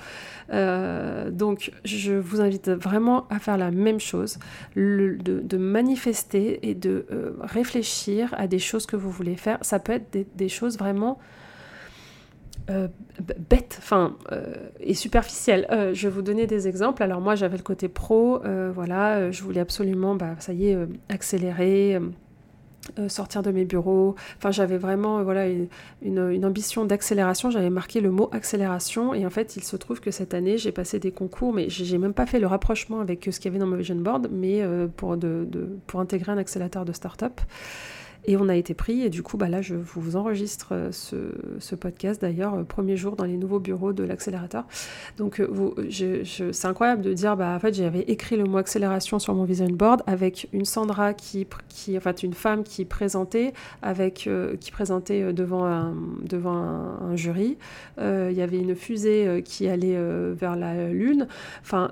donc, 0.49 1.71
je 1.83 2.13
vous 2.13 2.41
invite 2.41 2.69
vraiment 2.69 3.27
à 3.29 3.39
faire 3.39 3.57
la 3.57 3.71
même 3.71 3.99
chose, 3.99 4.39
de, 4.75 5.57
manifester 5.57 6.59
et 6.69 6.75
de 6.75 7.05
réfléchir 7.41 8.33
à 8.37 8.47
des 8.47 8.59
choses 8.59 8.85
que 8.85 8.95
vous 8.95 9.09
voulez 9.09 9.35
faire. 9.35 9.57
Ça 9.61 9.79
peut 9.79 9.93
être 9.93 10.17
des 10.35 10.49
choses 10.49 10.77
vraiment 10.77 11.19
euh, 12.69 12.87
bête, 13.49 13.75
enfin, 13.79 14.15
euh, 14.31 14.55
et 14.79 14.93
superficielle. 14.93 15.67
Euh, 15.69 15.93
je 15.93 16.07
vais 16.07 16.13
vous 16.13 16.21
donner 16.21 16.47
des 16.47 16.69
exemples. 16.69 17.03
Alors 17.03 17.19
moi, 17.19 17.35
j'avais 17.35 17.57
le 17.57 17.63
côté 17.63 17.89
pro, 17.89 18.41
voilà, 18.73 19.31
je 19.31 19.43
voulais 19.43 19.59
absolument, 19.59 20.15
bah, 20.15 20.35
ça 20.39 20.53
y 20.53 20.67
est, 20.69 20.77
accélérer. 21.09 21.99
sortir 23.09 23.43
de 23.43 23.51
mes 23.51 23.65
bureaux. 23.65 24.15
Enfin, 24.37 24.51
j'avais 24.51 24.77
vraiment 24.77 25.23
voilà 25.23 25.47
une, 26.01 26.45
ambition 26.45 26.85
d'accélération. 26.85 27.51
J'avais 27.51 27.69
marqué 27.69 27.99
le 27.99 28.11
mot 28.11 28.29
accélération 28.31 29.13
et 29.13 29.25
en 29.25 29.29
fait, 29.29 29.57
il 29.57 29.63
se 29.63 29.75
trouve 29.75 29.99
que 29.99 30.11
cette 30.11 30.33
année, 30.33 30.57
j'ai 30.57 30.71
passé 30.71 30.99
des 30.99 31.11
concours, 31.11 31.53
mais 31.53 31.69
j'ai 31.69 31.97
même 31.97 32.13
pas 32.13 32.25
fait 32.25 32.39
le 32.39 32.47
rapprochement 32.47 33.01
avec 33.01 33.27
ce 33.29 33.39
qu'il 33.39 33.45
y 33.45 33.47
avait 33.49 33.59
dans 33.59 33.67
mon 33.67 33.77
vision 33.77 33.95
board, 33.95 34.29
mais 34.31 34.61
pour, 34.95 35.17
de, 35.17 35.47
pour 35.87 35.99
intégrer 35.99 36.31
un 36.31 36.37
accélérateur 36.37 36.85
de 36.85 36.93
start-up. 36.93 37.41
Et 38.25 38.37
on 38.37 38.47
a 38.47 38.55
été 38.55 38.73
pris, 38.73 39.01
et 39.01 39.09
du 39.09 39.21
coup, 39.21 39.37
bah 39.37 39.49
là, 39.49 39.61
je 39.61 39.75
vous 39.75 40.15
enregistre 40.15 40.69
euh, 40.71 40.91
ce, 40.91 41.75
podcast 41.75 42.21
d'ailleurs, 42.21 42.53
euh, 42.53 42.63
premier 42.63 42.95
jour 42.95 43.15
dans 43.15 43.25
les 43.25 43.35
nouveaux 43.35 43.59
bureaux 43.59 43.91
de 43.91 44.03
l'accélérateur. 44.03 44.65
Donc, 45.17 45.41
euh, 45.41 45.73
c'est 45.89 46.67
incroyable 46.67 47.01
de 47.01 47.13
dire, 47.13 47.35
bah 47.35 47.53
en 47.55 47.59
fait, 47.59 47.73
j'avais 47.73 48.01
écrit 48.01 48.37
le 48.37 48.45
mot 48.45 48.57
accélération 48.57 49.19
sur 49.19 49.33
mon 49.33 49.43
vision 49.43 49.67
board 49.67 50.03
avec 50.07 50.47
une 50.53 50.65
Sandra 50.65 51.13
qui, 51.13 51.47
qui 51.67 51.97
enfin, 51.97 52.13
une 52.23 52.33
femme 52.33 52.63
qui 52.63 52.85
présentait, 52.85 53.53
avec, 53.81 54.29
qui 54.59 54.71
présentait 54.71 55.33
devant 55.33 55.65
un, 55.65 55.95
devant 56.23 56.53
un, 56.53 57.15
jury. 57.15 57.57
Il 57.99 58.33
y 58.33 58.41
avait 58.41 58.59
une 58.59 58.75
fusée 58.75 59.41
qui 59.43 59.67
allait 59.67 59.97
vers 60.33 60.55
la 60.55 60.89
Lune. 60.89 61.27
Enfin, 61.61 61.91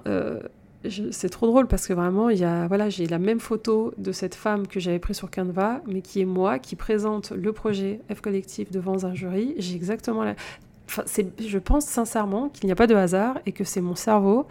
c'est 1.11 1.29
trop 1.29 1.47
drôle 1.47 1.67
parce 1.67 1.87
que 1.87 1.93
vraiment, 1.93 2.29
il 2.29 2.39
y 2.39 2.43
a, 2.43 2.67
voilà, 2.67 2.89
j'ai 2.89 3.05
la 3.05 3.19
même 3.19 3.39
photo 3.39 3.93
de 3.97 4.11
cette 4.11 4.35
femme 4.35 4.67
que 4.67 4.79
j'avais 4.79 4.99
prise 4.99 5.17
sur 5.17 5.29
Canva, 5.29 5.81
mais 5.87 6.01
qui 6.01 6.21
est 6.21 6.25
moi, 6.25 6.59
qui 6.59 6.75
présente 6.75 7.31
le 7.31 7.53
projet 7.53 7.99
F 8.13 8.21
Collectif 8.21 8.71
devant 8.71 9.05
un 9.05 9.13
jury. 9.13 9.53
J'ai 9.57 9.75
exactement 9.75 10.23
la... 10.23 10.35
Enfin, 10.87 11.03
je 11.05 11.57
pense 11.57 11.85
sincèrement 11.85 12.49
qu'il 12.49 12.65
n'y 12.65 12.71
a 12.71 12.75
pas 12.75 12.87
de 12.87 12.95
hasard 12.95 13.39
et 13.45 13.51
que 13.51 13.63
c'est 13.63 13.81
mon 13.81 13.95
cerveau 13.95 14.47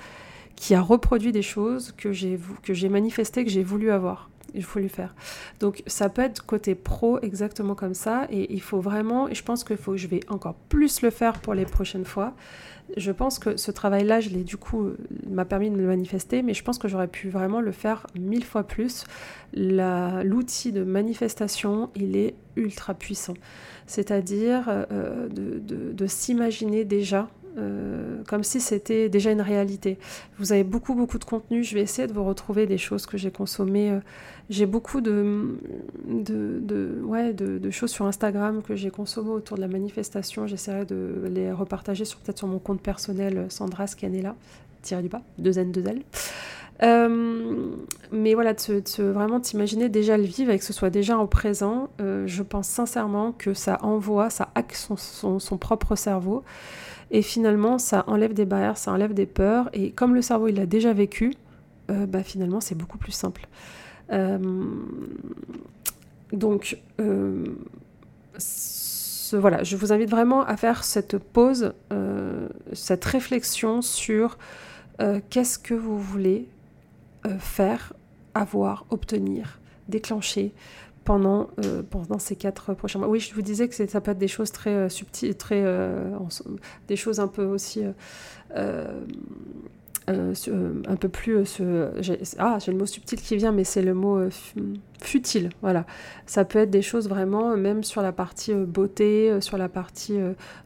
qui 0.56 0.74
a 0.74 0.80
reproduit 0.80 1.32
des 1.32 1.42
choses 1.42 1.92
que 1.96 2.12
j'ai, 2.12 2.38
que 2.62 2.74
j'ai 2.74 2.88
manifestées, 2.88 3.44
que 3.44 3.50
j'ai 3.50 3.62
voulu 3.62 3.90
avoir. 3.90 4.30
Il 4.54 4.64
faut 4.64 4.78
lui 4.78 4.88
faire. 4.88 5.14
Donc 5.60 5.82
ça 5.86 6.08
peut 6.08 6.22
être 6.22 6.44
côté 6.44 6.74
pro 6.74 7.20
exactement 7.20 7.74
comme 7.74 7.94
ça 7.94 8.26
et 8.30 8.52
il 8.52 8.62
faut 8.62 8.80
vraiment, 8.80 9.28
je 9.32 9.42
pense 9.42 9.64
que 9.64 9.74
je 9.94 10.06
vais 10.06 10.20
encore 10.28 10.54
plus 10.68 11.02
le 11.02 11.10
faire 11.10 11.34
pour 11.40 11.54
les 11.54 11.64
prochaines 11.64 12.04
fois. 12.04 12.34
Je 12.96 13.12
pense 13.12 13.38
que 13.38 13.56
ce 13.56 13.70
travail-là, 13.70 14.20
je 14.20 14.30
l'ai 14.30 14.42
du 14.42 14.56
coup, 14.56 14.90
m'a 15.28 15.44
permis 15.44 15.70
de 15.70 15.76
me 15.76 15.86
manifester, 15.86 16.42
mais 16.42 16.54
je 16.54 16.64
pense 16.64 16.78
que 16.78 16.88
j'aurais 16.88 17.08
pu 17.08 17.28
vraiment 17.28 17.60
le 17.60 17.72
faire 17.72 18.06
mille 18.18 18.44
fois 18.44 18.64
plus. 18.64 19.04
L'outil 19.52 20.72
de 20.72 20.82
manifestation, 20.82 21.90
il 21.94 22.16
est 22.16 22.34
ultra 22.56 22.94
puissant. 22.94 23.34
C'est-à-dire 23.86 24.64
euh, 24.68 25.28
de 25.28 26.06
s'imaginer 26.06 26.84
déjà 26.84 27.28
euh, 27.58 28.22
comme 28.28 28.44
si 28.44 28.60
c'était 28.60 29.08
déjà 29.08 29.32
une 29.32 29.40
réalité. 29.40 29.98
Vous 30.38 30.52
avez 30.52 30.62
beaucoup, 30.62 30.94
beaucoup 30.94 31.18
de 31.18 31.24
contenu. 31.24 31.64
Je 31.64 31.74
vais 31.74 31.80
essayer 31.80 32.06
de 32.06 32.12
vous 32.12 32.24
retrouver 32.24 32.66
des 32.66 32.78
choses 32.78 33.06
que 33.06 33.18
j'ai 33.18 33.30
consommées. 33.30 33.90
Euh, 33.90 34.00
j'ai 34.50 34.66
beaucoup 34.66 35.00
de, 35.00 35.56
ouais, 37.02 37.32
de, 37.32 37.70
choses 37.70 37.90
sur 37.90 38.06
Instagram 38.06 38.62
que 38.62 38.76
j'ai 38.76 38.90
consommées 38.90 39.30
autour 39.30 39.56
de 39.56 39.62
la 39.62 39.68
manifestation. 39.68 40.46
J'essaierai 40.46 40.84
de 40.84 41.24
les 41.28 41.50
repartager 41.52 42.04
sur, 42.04 42.18
peut-être 42.20 42.38
sur 42.38 42.46
mon 42.46 42.58
compte 42.58 42.80
personnel, 42.80 43.38
euh, 43.38 43.48
Sandra 43.48 43.86
Scanella, 43.86 44.36
tiré 44.82 45.02
du 45.02 45.08
bas, 45.08 45.22
deux 45.38 45.58
N, 45.58 45.72
deux 45.72 45.84
L. 45.86 46.02
mais 48.12 48.34
voilà, 48.34 48.54
de, 48.54 49.02
vraiment 49.02 49.40
t'imaginer 49.40 49.88
déjà 49.88 50.16
le 50.16 50.24
vivre 50.24 50.52
et 50.52 50.58
que 50.58 50.64
ce 50.64 50.72
soit 50.72 50.90
déjà 50.90 51.18
en 51.18 51.26
présent, 51.26 51.88
je 51.98 52.42
pense 52.42 52.68
sincèrement 52.68 53.32
que 53.32 53.54
ça 53.54 53.78
envoie, 53.82 54.30
ça 54.30 54.50
hack 54.54 54.74
son 54.74 55.58
propre 55.58 55.94
cerveau 55.96 56.44
et 57.10 57.22
finalement, 57.22 57.78
ça 57.78 58.04
enlève 58.06 58.34
des 58.34 58.44
barrières, 58.44 58.78
ça 58.78 58.92
enlève 58.92 59.14
des 59.14 59.26
peurs. 59.26 59.68
Et 59.72 59.90
comme 59.90 60.14
le 60.14 60.22
cerveau, 60.22 60.48
il 60.48 60.56
l'a 60.56 60.66
déjà 60.66 60.92
vécu, 60.92 61.34
euh, 61.90 62.06
bah, 62.06 62.22
finalement, 62.22 62.60
c'est 62.60 62.76
beaucoup 62.76 62.98
plus 62.98 63.12
simple. 63.12 63.46
Euh, 64.12 64.38
donc, 66.32 66.78
euh, 67.00 67.44
voilà, 69.32 69.64
je 69.64 69.76
vous 69.76 69.92
invite 69.92 70.10
vraiment 70.10 70.44
à 70.44 70.56
faire 70.56 70.84
cette 70.84 71.18
pause, 71.18 71.72
cette 72.72 73.04
réflexion 73.04 73.80
sur 73.80 74.38
qu'est-ce 75.30 75.56
que 75.56 75.74
vous 75.74 76.00
voulez 76.00 76.48
faire, 77.38 77.92
avoir, 78.34 78.86
obtenir, 78.90 79.60
déclencher 79.88 80.52
pendant, 81.04 81.48
euh, 81.64 81.82
pendant 81.82 82.18
ces 82.18 82.36
quatre 82.36 82.74
prochains 82.74 82.98
mois. 82.98 83.08
Oui, 83.08 83.20
je 83.20 83.34
vous 83.34 83.42
disais 83.42 83.68
que 83.68 83.74
ça 83.74 84.00
peut 84.00 84.10
être 84.10 84.18
des 84.18 84.28
choses 84.28 84.52
très 84.52 84.70
euh, 84.70 84.88
subtiles, 84.88 85.36
très, 85.36 85.62
euh, 85.62 86.16
des 86.88 86.96
choses 86.96 87.20
un 87.20 87.28
peu 87.28 87.44
aussi 87.44 87.82
un 90.10 90.96
peu 90.96 91.08
plus 91.08 91.36
euh, 91.36 91.44
ce, 92.02 92.36
ah 92.38 92.58
j'ai 92.60 92.72
le 92.72 92.78
mot 92.78 92.86
subtil 92.86 93.20
qui 93.20 93.36
vient 93.36 93.52
mais 93.52 93.64
c'est 93.64 93.82
le 93.82 93.94
mot 93.94 94.18
futile 95.00 95.50
voilà. 95.62 95.86
Ça 96.26 96.44
peut 96.44 96.58
être 96.58 96.70
des 96.70 96.82
choses 96.82 97.08
vraiment 97.08 97.56
même 97.56 97.82
sur 97.82 98.02
la 98.02 98.12
partie 98.12 98.54
beauté 98.54 99.40
sur 99.40 99.56
la 99.58 99.68
partie 99.68 100.18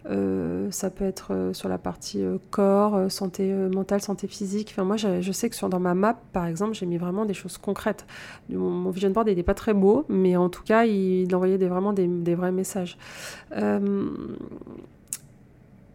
ça 0.05 0.91
peut 0.91 1.05
être 1.05 1.51
sur 1.53 1.69
la 1.69 1.79
partie 1.79 2.25
corps 2.51 3.11
santé 3.11 3.53
mentale 3.53 4.01
santé 4.01 4.27
physique. 4.27 4.71
Enfin 4.73 4.85
moi 4.85 4.97
je, 4.97 5.33
sais 5.33 5.49
que 5.49 5.57
sur 5.57 5.69
dans 5.69 5.81
ma 5.81 5.95
map 5.95 6.21
par 6.33 6.47
exemple 6.47 6.75
j'ai 6.75 6.87
mis 6.87 6.99
vraiment 6.99 7.25
des 7.25 7.35
choses 7.35 7.59
concrètes. 7.59 8.07
Mon, 8.51 8.91
vision 8.91 9.11
board 9.11 9.29
n'est 9.29 9.43
pas 9.43 9.55
très 9.55 9.75
beau 9.75 10.05
mais 10.09 10.37
en 10.37 10.49
tout 10.49 10.63
cas 10.63 10.85
il, 10.85 11.35
envoyait 11.35 11.59
des, 11.59 11.69
vraiment 11.69 11.93
des 11.93 12.35
vrais 12.35 12.53
messages 12.53 12.99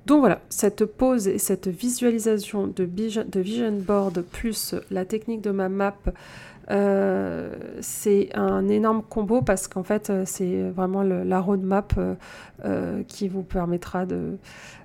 donc 0.06 0.20
voilà, 0.22 0.42
cette 0.50 0.86
pause 0.86 1.28
et 1.28 1.38
cette 1.38 1.68
visualisation 1.68 2.68
de 2.68 2.84
vision, 2.84 3.72
board 3.72 4.22
plus 4.22 4.76
la 4.90 5.06
technique 5.06 5.42
de 5.42 5.52
ma 5.52 5.70
map, 5.70 5.96
euh, 6.72 7.52
c'est 7.82 8.30
un 8.36 8.68
énorme 8.68 9.02
combo 9.02 9.42
parce 9.42 9.68
qu'en 9.68 9.84
fait, 9.84 10.10
euh, 10.10 10.24
c'est 10.26 10.70
vraiment 10.70 11.02
la 11.04 11.40
roadmap 11.40 11.94
euh, 12.66 13.04
qui 13.08 13.28
vous 13.28 13.42
permettra 13.42 14.06
de, 14.06 14.38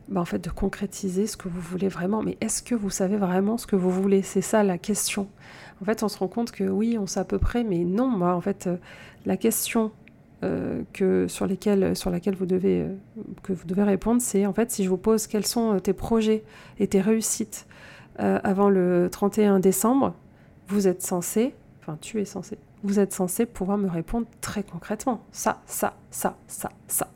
bah, 0.08 0.24
de 0.32 0.50
concrétiser 0.50 1.26
ce 1.26 1.36
que 1.36 1.48
vous 1.48 1.60
voulez 1.60 1.88
vraiment. 1.88 2.22
Mais 2.22 2.38
est-ce 2.40 2.62
que 2.62 2.74
vous 2.74 2.90
savez 2.90 3.16
vraiment 3.16 3.58
ce 3.58 3.66
que 3.66 3.76
vous 3.76 3.90
voulez? 3.90 4.22
C'est 4.22 4.40
ça 4.40 4.62
la 4.62 4.78
question. 4.78 5.28
En 5.82 5.84
fait, 5.84 6.02
on 6.02 6.08
se 6.08 6.18
rend 6.18 6.28
compte 6.28 6.52
que 6.52 6.64
oui, 6.64 6.96
on 6.98 7.06
sait 7.06 7.20
à 7.20 7.24
peu 7.24 7.38
près, 7.38 7.64
mais 7.64 7.84
non, 7.84 8.08
moi, 8.08 8.34
en 8.34 8.40
fait, 8.40 8.68
la 9.26 9.36
question 9.36 9.92
que, 10.92 11.26
sur, 11.28 11.46
lesquels, 11.46 11.96
sur 11.96 12.10
laquelle 12.10 12.34
vous 12.34 12.46
devez, 12.46 12.82
euh, 12.82 12.94
que 13.42 13.52
vous 13.52 13.66
devez 13.66 13.82
répondre, 13.82 14.20
c'est 14.20 14.46
en 14.46 14.52
fait 14.52 14.70
si 14.70 14.84
je 14.84 14.88
vous 14.88 14.96
pose 14.96 15.26
quels 15.26 15.46
sont 15.46 15.74
euh, 15.74 15.78
tes 15.78 15.92
projets 15.92 16.44
et 16.78 16.86
tes 16.86 17.00
réussites 17.00 17.66
avant 18.16 18.70
le 18.70 19.08
31 19.10 19.58
décembre, 19.58 20.14
vous 20.68 20.86
êtes 20.86 21.02
censé, 21.02 21.52
enfin 21.80 21.98
tu 22.00 22.20
es 22.20 22.24
censé, 22.24 22.58
vous 22.84 23.00
êtes 23.00 23.12
censé 23.12 23.44
pouvoir 23.44 23.76
me 23.76 23.88
répondre 23.88 24.28
très 24.40 24.62
concrètement. 24.62 25.24
Ça, 25.32 25.60
ça, 25.66 25.94
ça, 26.12 26.36
ça, 26.46 26.70
ça. 26.86 27.08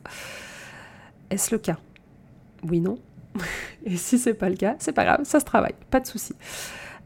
Est-ce 1.29 1.55
le 1.55 1.59
cas? 1.59 1.77
Oui, 2.67 2.81
non. 2.81 2.97
et 3.85 3.95
si 3.95 4.17
c'est 4.17 4.33
pas 4.33 4.49
le 4.49 4.57
cas, 4.57 4.75
c'est 4.79 4.91
pas 4.91 5.05
grave, 5.05 5.21
ça 5.23 5.39
se 5.39 5.45
travaille, 5.45 5.75
pas 5.89 6.01
de 6.01 6.07
souci. 6.07 6.35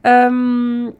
Euh, 0.05 0.89
euh, 0.89 0.91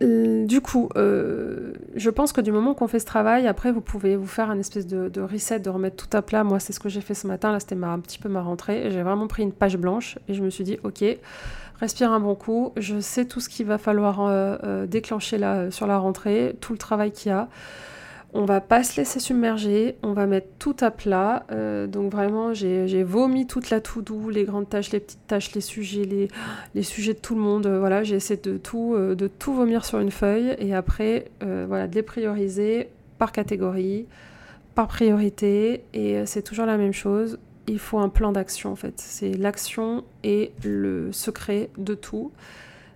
du 0.00 0.60
coup, 0.60 0.90
euh, 0.96 1.72
je 1.94 2.10
pense 2.10 2.32
que 2.32 2.42
du 2.42 2.52
moment 2.52 2.74
qu'on 2.74 2.86
fait 2.86 2.98
ce 2.98 3.06
travail, 3.06 3.46
après, 3.46 3.72
vous 3.72 3.80
pouvez 3.80 4.16
vous 4.16 4.26
faire 4.26 4.50
un 4.50 4.58
espèce 4.58 4.86
de, 4.86 5.20
reset, 5.20 5.60
de 5.60 5.70
remettre 5.70 5.96
tout 5.96 6.14
à 6.14 6.20
plat. 6.20 6.44
Moi, 6.44 6.60
c'est 6.60 6.72
ce 6.72 6.80
que 6.80 6.88
j'ai 6.88 7.00
fait 7.00 7.14
ce 7.14 7.26
matin. 7.26 7.50
Là, 7.50 7.60
c'était 7.60 7.82
un 7.82 8.00
petit 8.00 8.18
peu 8.18 8.28
ma 8.28 8.42
rentrée. 8.42 8.90
J'ai 8.90 9.02
vraiment 9.02 9.26
pris 9.26 9.42
une 9.42 9.52
page 9.52 9.78
blanche 9.78 10.18
et 10.28 10.34
je 10.34 10.42
me 10.42 10.50
suis 10.50 10.64
dit, 10.64 10.78
ok, 10.84 11.02
respire 11.80 12.12
un 12.12 12.20
bon 12.20 12.34
coup. 12.34 12.72
Je 12.76 13.00
sais 13.00 13.24
tout 13.24 13.40
ce 13.40 13.48
qu'il 13.48 13.66
va 13.66 13.78
falloir 13.78 14.18
euh, 14.20 14.86
déclencher 14.86 15.38
là 15.38 15.70
sur 15.70 15.86
la 15.86 15.98
rentrée, 15.98 16.56
tout 16.60 16.72
le 16.72 16.78
travail 16.78 17.10
qu'il 17.10 17.30
y 17.30 17.34
a. 17.34 17.48
On 18.34 18.44
va 18.44 18.60
pas 18.60 18.82
se 18.82 18.96
laisser 18.98 19.18
submerger, 19.20 19.96
on 20.02 20.12
va 20.12 20.26
mettre 20.26 20.48
tout 20.58 20.76
à 20.80 20.90
plat. 20.90 21.46
Euh, 21.52 21.86
donc 21.86 22.12
vraiment, 22.12 22.52
j'ai 22.52 23.02
vomi 23.02 23.46
toute 23.46 23.70
la 23.70 23.80
tout 23.80 24.02
doux, 24.02 24.28
les 24.28 24.44
grandes 24.44 24.68
tâches, 24.68 24.90
les 24.90 25.00
petites 25.00 25.26
tâches, 25.26 25.54
les 25.54 25.60
sujets, 25.60 26.28
les, 26.74 26.82
sujets 26.82 27.14
de 27.14 27.18
tout 27.18 27.34
le 27.34 27.40
monde. 27.40 27.66
Euh, 27.66 27.78
voilà, 27.78 28.02
j'ai 28.02 28.16
essayé 28.16 28.38
de 28.40 28.58
tout, 28.58 28.94
euh, 28.94 29.14
de 29.14 29.28
tout 29.28 29.54
vomir 29.54 29.84
sur 29.84 30.00
une 30.00 30.10
feuille 30.10 30.54
et 30.58 30.74
après, 30.74 31.30
voilà, 31.40 31.86
de 31.86 31.94
les 31.94 32.02
prioriser 32.02 32.88
par 33.18 33.32
catégorie, 33.32 34.06
par 34.74 34.88
priorité. 34.88 35.84
Et 35.94 36.26
c'est 36.26 36.42
toujours 36.42 36.66
la 36.66 36.76
même 36.76 36.92
chose. 36.92 37.38
Il 37.68 37.78
faut 37.78 37.98
un 37.98 38.08
plan 38.08 38.32
d'action 38.32 38.70
en 38.70 38.76
fait. 38.76 38.94
C'est 38.96 39.32
l'action 39.32 40.04
et 40.24 40.52
le 40.62 41.10
secret 41.12 41.70
de 41.78 41.94
tout. 41.94 42.32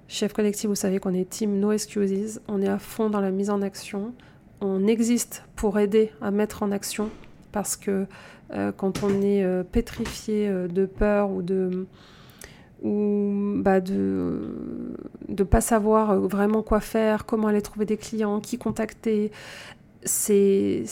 Chef 0.07 0.33
collectif, 0.33 0.69
vous 0.69 0.75
savez 0.75 0.99
qu'on 0.99 1.15
est 1.15 1.31
team 1.31 1.59
No 1.61 1.73
Excuses. 1.73 2.41
On 2.49 2.61
est 2.61 2.69
à 2.69 2.79
fond 2.79 3.11
dans 3.11 3.21
la 3.21 3.31
mise 3.31 3.49
en 3.49 3.63
action 3.63 4.13
on 4.61 4.87
existe 4.87 5.45
pour 5.57 5.79
aider 5.79 6.11
à 6.21 6.31
mettre 6.31 6.63
en 6.63 6.73
action 6.73 7.11
parce 7.53 7.77
que 7.77 8.07
euh, 8.53 8.73
quand 8.77 9.03
on 9.03 9.23
est 9.23 9.45
euh, 9.45 9.63
pétrifié 9.63 10.49
euh, 10.49 10.69
de 10.69 10.87
peur 10.87 11.31
ou 11.31 11.43
de 11.43 11.87
ou 12.83 13.33
bah 13.57 13.81
de 13.81 14.97
de 15.29 15.45
pas 15.45 15.61
savoir 15.61 16.19
vraiment 16.19 16.63
quoi 16.63 16.81
faire, 16.81 17.27
comment 17.27 17.49
aller 17.49 17.61
trouver 17.61 17.85
des 17.85 17.99
clients, 17.99 18.41
qui 18.41 18.57
contacter, 18.57 19.31
c'est 20.05 20.87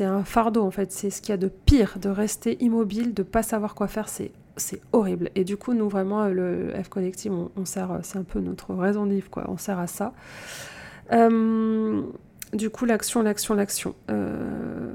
un 0.00 0.24
fardeau 0.24 0.62
en 0.62 0.70
fait, 0.70 0.92
c'est 0.92 1.10
ce 1.10 1.20
qu'il 1.20 1.30
y 1.30 1.34
a 1.34 1.36
de 1.36 1.48
pire 1.48 1.98
de 2.00 2.08
rester 2.08 2.56
immobile, 2.64 3.12
de 3.12 3.22
pas 3.22 3.42
savoir 3.42 3.74
quoi 3.74 3.86
faire, 3.86 4.08
c'est 4.08 4.32
c'est 4.56 4.80
horrible. 4.92 5.30
Et 5.34 5.42
du 5.42 5.56
coup, 5.56 5.74
nous 5.74 5.88
vraiment 5.88 6.28
le 6.28 6.72
F 6.80 6.88
Collective, 6.88 7.32
on, 7.56 7.64
sert, 7.64 7.98
c'est 8.02 8.18
un 8.18 8.22
peu 8.22 8.38
notre 8.38 8.72
raison 8.72 9.04
de 9.04 9.12
vivre 9.12 9.28
quoi, 9.28 9.44
on 9.48 9.58
sert 9.58 9.78
à 9.78 9.88
ça. 9.88 10.12
Du 12.54 12.70
coup, 12.70 12.84
l'action, 12.84 13.20
l'action, 13.22 13.54
l'action. 13.54 13.96
Euh, 14.10 14.92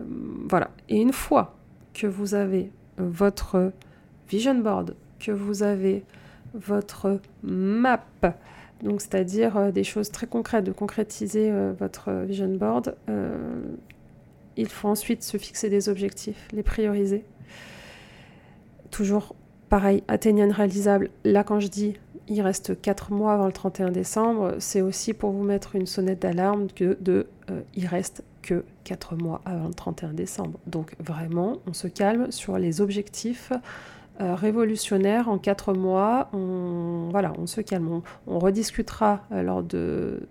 voilà. 0.49 0.71
Et 0.87 0.95
une 0.95 1.11
fois 1.11 1.57
que 1.93 2.07
vous 2.07 2.33
avez 2.33 2.71
votre 2.97 3.73
vision 4.29 4.55
board, 4.55 4.95
que 5.19 5.33
vous 5.33 5.61
avez 5.61 6.05
votre 6.53 7.19
map, 7.43 8.05
donc 8.81 9.01
c'est-à-dire 9.01 9.57
euh, 9.57 9.71
des 9.71 9.83
choses 9.83 10.09
très 10.09 10.25
concrètes, 10.25 10.63
de 10.63 10.71
concrétiser 10.71 11.51
euh, 11.51 11.73
votre 11.77 12.11
vision 12.23 12.47
board, 12.47 12.95
il 14.55 14.69
faut 14.69 14.87
ensuite 14.87 15.23
se 15.23 15.35
fixer 15.35 15.69
des 15.69 15.89
objectifs, 15.89 16.47
les 16.53 16.63
prioriser. 16.63 17.25
Toujours 18.89 19.35
pareil, 19.67 20.03
atteignant 20.07 20.49
réalisable. 20.49 21.09
Là, 21.25 21.43
quand 21.43 21.59
je 21.59 21.67
dis 21.67 21.97
il 22.29 22.41
reste 22.41 22.79
4 22.79 23.11
mois 23.11 23.33
avant 23.33 23.47
le 23.47 23.51
31 23.51 23.91
décembre, 23.91 24.55
c'est 24.59 24.81
aussi 24.81 25.13
pour 25.13 25.31
vous 25.31 25.43
mettre 25.43 25.75
une 25.75 25.87
sonnette 25.87 26.21
d'alarme 26.21 26.67
que 26.73 26.97
de 27.01 27.27
euh, 27.49 27.61
il 27.75 27.87
reste 27.87 28.23
que 28.41 28.63
4 28.83 29.15
mois 29.15 29.41
avant 29.45 29.67
le 29.67 29.73
31 29.73 30.13
décembre. 30.13 30.59
Donc 30.67 30.95
vraiment, 30.99 31.57
on 31.67 31.73
se 31.73 31.87
calme 31.87 32.31
sur 32.31 32.57
les 32.57 32.81
objectifs 32.81 33.51
euh, 34.21 34.35
révolutionnaires 34.35 35.29
en 35.29 35.37
4 35.37 35.73
mois. 35.73 36.29
On, 36.33 37.09
voilà, 37.11 37.33
on 37.37 37.47
se 37.47 37.61
calme. 37.61 38.01
On, 38.27 38.39
rediscutera 38.39 39.21
euh, 39.31 39.41
lors, 39.41 39.63
de, 39.63 40.21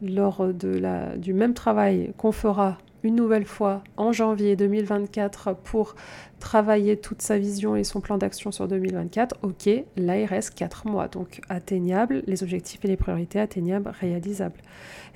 lors 0.00 0.46
de 0.46 0.68
la, 0.68 1.16
du 1.16 1.34
même 1.34 1.54
travail 1.54 2.12
qu'on 2.16 2.32
fera 2.32 2.78
une 3.02 3.16
nouvelle 3.16 3.44
fois 3.44 3.82
en 3.96 4.12
janvier 4.12 4.56
2024 4.56 5.54
pour 5.54 5.94
travailler 6.38 6.96
toute 6.96 7.22
sa 7.22 7.38
vision 7.38 7.76
et 7.76 7.84
son 7.84 8.00
plan 8.00 8.18
d'action 8.18 8.52
sur 8.52 8.68
2024, 8.68 9.36
ok, 9.42 9.68
là 9.96 10.18
il 10.18 10.24
reste 10.24 10.54
4 10.54 10.86
mois, 10.86 11.08
donc 11.08 11.40
atteignable, 11.48 12.22
les 12.26 12.42
objectifs 12.42 12.84
et 12.84 12.88
les 12.88 12.96
priorités 12.96 13.40
atteignables, 13.40 13.92
réalisables. 14.00 14.60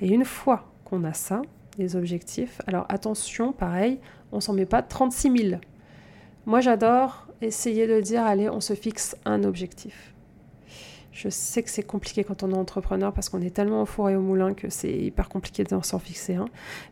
Et 0.01 0.09
une 0.09 0.25
fois 0.25 0.73
qu'on 0.85 1.05
a 1.05 1.13
ça, 1.13 1.43
les 1.79 1.97
objectifs, 1.97 2.61
alors 2.67 2.87
attention, 2.89 3.53
pareil, 3.53 4.01
on 4.33 4.41
s'en 4.41 4.53
met 4.53 4.67
pas 4.67 4.83
36 4.83 5.49
000. 5.51 5.61
Moi 6.47 6.61
j'adore 6.61 7.27
essayer 7.43 7.87
de 7.87 8.01
dire, 8.01 8.25
allez, 8.25 8.49
on 8.49 8.61
se 8.61 8.75
fixe 8.75 9.17
un 9.25 9.45
objectif. 9.45 10.16
Je 11.17 11.31
sais 11.31 11.63
que 11.63 11.71
c'est 11.71 11.83
compliqué 11.83 12.25
quand 12.25 12.43
on 12.43 12.51
est 12.51 12.57
entrepreneur 12.57 13.11
parce 13.11 13.31
qu'on 13.31 13.41
est 13.41 13.49
tellement 13.49 13.81
au 13.81 13.87
four 13.87 14.11
et 14.11 14.17
au 14.17 14.21
moulin 14.21 14.53
que 14.53 14.69
c'est 14.69 14.93
hyper 14.93 15.31
compliqué 15.31 15.65
de 15.65 15.71
s'en 15.83 15.99
fixer 15.99 16.35
un. 16.35 16.45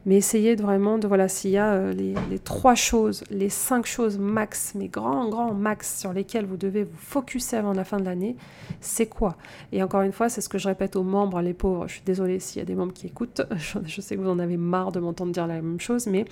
Mais 0.06 0.16
essayez 0.16 0.56
de 0.56 0.62
vraiment 0.62 0.96
de, 0.96 1.06
voilà, 1.06 1.28
s'il 1.28 1.50
y 1.50 1.58
a 1.58 1.74
euh, 1.74 1.92
les, 1.92 2.38
trois 2.38 2.74
choses, 2.74 3.22
les 3.30 3.50
cinq 3.50 3.84
choses 3.84 4.18
max, 4.18 4.72
mais 4.76 4.88
grands, 4.88 5.28
grands 5.28 5.52
max 5.52 6.00
sur 6.00 6.14
lesquelles 6.14 6.46
vous 6.46 6.56
devez 6.56 6.84
vous 6.84 6.96
focuser 6.96 7.58
avant 7.58 7.74
la 7.74 7.84
fin 7.84 7.98
de 7.98 8.04
l'année, 8.06 8.34
c'est 8.80 9.04
quoi? 9.04 9.36
Et 9.72 9.82
encore 9.82 10.00
une 10.00 10.12
fois, 10.12 10.30
c'est 10.30 10.40
ce 10.40 10.48
que 10.48 10.56
je 10.56 10.68
répète 10.68 10.96
aux 10.96 11.02
membres, 11.02 11.42
les 11.42 11.52
pauvres. 11.52 11.86
Je 11.86 11.96
suis 11.96 12.04
désolée 12.06 12.40
s'il 12.40 12.60
y 12.60 12.62
a 12.62 12.64
des 12.64 12.74
membres 12.74 12.94
qui 12.94 13.06
écoutent. 13.06 13.42
Je, 13.58 14.00
sais 14.00 14.16
que 14.16 14.22
vous 14.22 14.30
en 14.30 14.38
avez 14.38 14.56
marre 14.56 14.90
de 14.90 15.00
m'entendre 15.00 15.32
dire 15.32 15.46
la 15.46 15.56
même 15.56 15.80
chose, 15.80 16.06
mais 16.06 16.24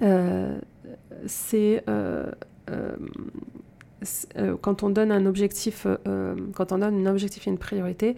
euh, 0.00 0.58
c'est. 1.26 1.84
Euh, 1.90 2.32
quand 4.60 4.82
on 4.82 4.90
donne 4.90 5.12
un 5.12 5.26
objectif, 5.26 5.86
euh, 5.86 6.34
quand 6.54 6.72
on 6.72 6.78
donne 6.78 7.06
un 7.06 7.10
objectif 7.10 7.46
et 7.46 7.50
une 7.50 7.58
priorité, 7.58 8.16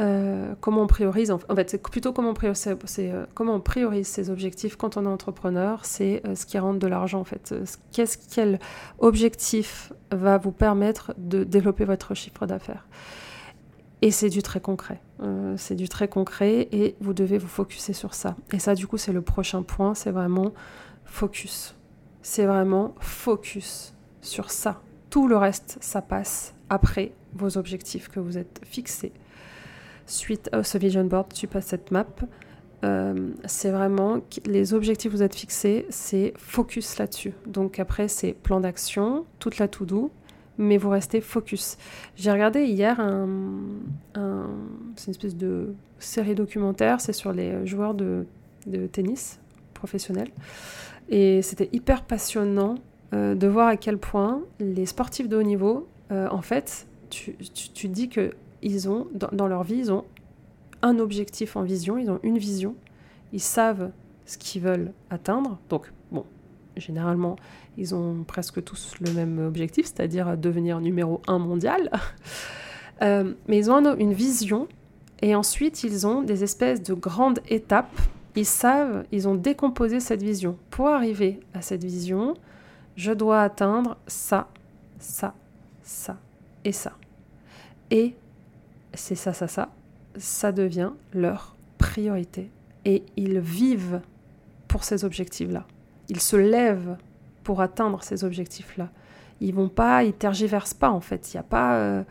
euh, 0.00 0.54
comment 0.60 0.82
on 0.82 0.86
priorise 0.86 1.30
En 1.30 1.38
fait, 1.38 1.70
c'est 1.70 1.82
plutôt 1.82 2.12
comment 2.12 2.32
priorise, 2.32 4.06
c'est, 4.06 4.22
ses 4.22 4.30
objectifs 4.30 4.76
quand 4.76 4.96
on 4.96 5.04
est 5.04 5.08
entrepreneur, 5.08 5.84
c'est 5.84 6.22
ce 6.34 6.46
qui 6.46 6.58
rentre 6.58 6.78
de 6.78 6.86
l'argent 6.86 7.20
en 7.20 7.24
fait. 7.24 7.54
Quel 8.30 8.60
objectif 8.98 9.92
va 10.12 10.38
vous 10.38 10.52
permettre 10.52 11.14
de 11.18 11.42
développer 11.42 11.84
votre 11.84 12.14
chiffre 12.14 12.46
d'affaires? 12.46 12.86
Et 14.00 14.12
c'est 14.12 14.28
du 14.28 14.42
très 14.42 14.60
concret. 14.60 15.00
c'est 15.56 15.74
du 15.74 15.88
très 15.88 16.06
concret 16.06 16.68
et 16.70 16.94
vous 17.00 17.12
devez 17.12 17.38
vous 17.38 17.48
focuser 17.48 17.92
sur 17.92 18.14
ça. 18.14 18.36
Et 18.52 18.60
ça, 18.60 18.76
du 18.76 18.86
coup, 18.86 18.96
c'est 18.96 19.12
le 19.12 19.22
prochain 19.22 19.64
point. 19.64 19.94
C'est 19.94 20.12
vraiment 20.12 20.52
focus. 21.04 21.74
C'est 22.22 22.46
vraiment 22.46 22.94
focus 23.00 23.94
sur 24.20 24.52
ça 24.52 24.80
tout 25.10 25.28
le 25.28 25.36
reste, 25.36 25.78
ça 25.80 26.02
passe 26.02 26.54
après 26.68 27.12
vos 27.34 27.58
objectifs 27.58 28.08
que 28.08 28.20
vous 28.20 28.38
êtes 28.38 28.60
fixés. 28.64 29.12
Suite 30.06 30.48
à 30.52 30.62
ce 30.62 30.78
vision 30.78 31.04
board, 31.04 31.32
suite 31.32 31.54
à 31.56 31.60
cette 31.60 31.90
map, 31.90 32.06
euh, 32.84 33.30
c'est 33.44 33.70
vraiment 33.70 34.20
les 34.46 34.72
objectifs 34.72 35.10
que 35.10 35.16
vous 35.16 35.22
êtes 35.22 35.34
fixés, 35.34 35.86
c'est 35.90 36.32
focus 36.36 36.98
là-dessus. 36.98 37.32
Donc 37.46 37.78
après, 37.78 38.08
c'est 38.08 38.32
plan 38.32 38.60
d'action, 38.60 39.26
toute 39.38 39.58
la 39.58 39.68
to 39.68 39.84
do, 39.84 40.10
mais 40.58 40.76
vous 40.76 40.90
restez 40.90 41.20
focus. 41.20 41.76
J'ai 42.16 42.32
regardé 42.32 42.64
hier 42.64 42.96
c'est 44.96 45.06
une 45.06 45.10
espèce 45.10 45.36
de 45.36 45.74
série 45.98 46.34
documentaire, 46.34 47.00
c'est 47.00 47.12
sur 47.12 47.32
les 47.32 47.66
joueurs 47.66 47.94
de, 47.94 48.26
de 48.66 48.86
tennis 48.86 49.38
professionnels. 49.74 50.30
Et 51.08 51.42
c'était 51.42 51.68
hyper 51.72 52.02
passionnant 52.02 52.76
de 53.12 53.46
voir 53.46 53.68
à 53.68 53.76
quel 53.76 53.98
point 53.98 54.42
les 54.60 54.86
sportifs 54.86 55.28
de 55.28 55.36
haut 55.36 55.42
niveau, 55.42 55.88
euh, 56.10 56.28
en 56.30 56.42
fait, 56.42 56.86
tu, 57.10 57.36
tu, 57.36 57.88
dis 57.88 58.08
que 58.08 58.32
ils 58.62 58.88
ont, 58.88 59.06
dans, 59.32 59.46
leur 59.46 59.62
vie, 59.62 59.76
ils 59.76 59.92
ont 59.92 60.04
un 60.82 60.98
objectif 60.98 61.56
en 61.56 61.62
vision, 61.62 61.98
ils 61.98 62.10
ont 62.10 62.20
une 62.22 62.38
vision, 62.38 62.74
ils 63.32 63.40
savent 63.40 63.90
ce 64.26 64.38
qu'ils 64.38 64.62
veulent 64.62 64.92
atteindre. 65.10 65.58
Donc, 65.68 65.92
bon, 66.10 66.24
généralement, 66.76 67.36
ils 67.76 67.94
ont 67.94 68.24
presque 68.26 68.62
tous 68.64 68.94
le 69.00 69.12
même 69.12 69.38
objectif, 69.38 69.86
c'est-à-dire 69.86 70.36
devenir 70.36 70.80
numéro 70.80 71.20
un 71.26 71.38
mondial. 71.38 71.90
Euh, 73.00 73.34
mais 73.46 73.58
ils 73.58 73.70
ont 73.70 73.94
une 73.94 74.12
vision 74.12 74.66
et 75.22 75.36
ensuite 75.36 75.84
ils 75.84 76.04
ont 76.04 76.20
des 76.22 76.42
espèces 76.42 76.82
de 76.82 76.94
grandes 76.94 77.38
étapes. 77.48 77.96
Ils 78.34 78.44
savent, 78.44 79.04
ils 79.12 79.28
ont 79.28 79.36
décomposé 79.36 80.00
cette 80.00 80.20
vision. 80.20 80.58
Pour 80.70 80.88
arriver 80.88 81.38
à 81.54 81.62
cette 81.62 81.84
vision, 81.84 82.34
je 82.98 83.12
dois 83.12 83.42
atteindre 83.42 83.96
ça, 84.08 84.48
ça, 84.98 85.32
ça 85.84 86.16
et 86.64 86.72
ça. 86.72 86.94
Et 87.92 88.16
c'est 88.92 89.14
ça, 89.14 89.32
ça, 89.32 89.46
ça, 89.46 89.68
ça 90.16 90.50
devient 90.50 90.90
leur 91.14 91.54
priorité. 91.78 92.50
Et 92.84 93.04
ils 93.16 93.38
vivent 93.38 94.00
pour 94.66 94.82
ces 94.82 95.04
objectifs-là. 95.04 95.64
Ils 96.08 96.20
se 96.20 96.34
lèvent 96.34 96.96
pour 97.44 97.60
atteindre 97.60 98.02
ces 98.02 98.24
objectifs-là. 98.24 98.88
Ils 99.40 99.54
vont 99.54 99.68
pas, 99.68 100.02
ils 100.02 100.12
tergiversent 100.12 100.74
pas 100.74 100.90
en 100.90 101.00
fait. 101.00 101.32
Il 101.32 101.36
n'y 101.36 101.40
a 101.40 101.44
pas, 101.44 101.76
euh, 101.76 102.02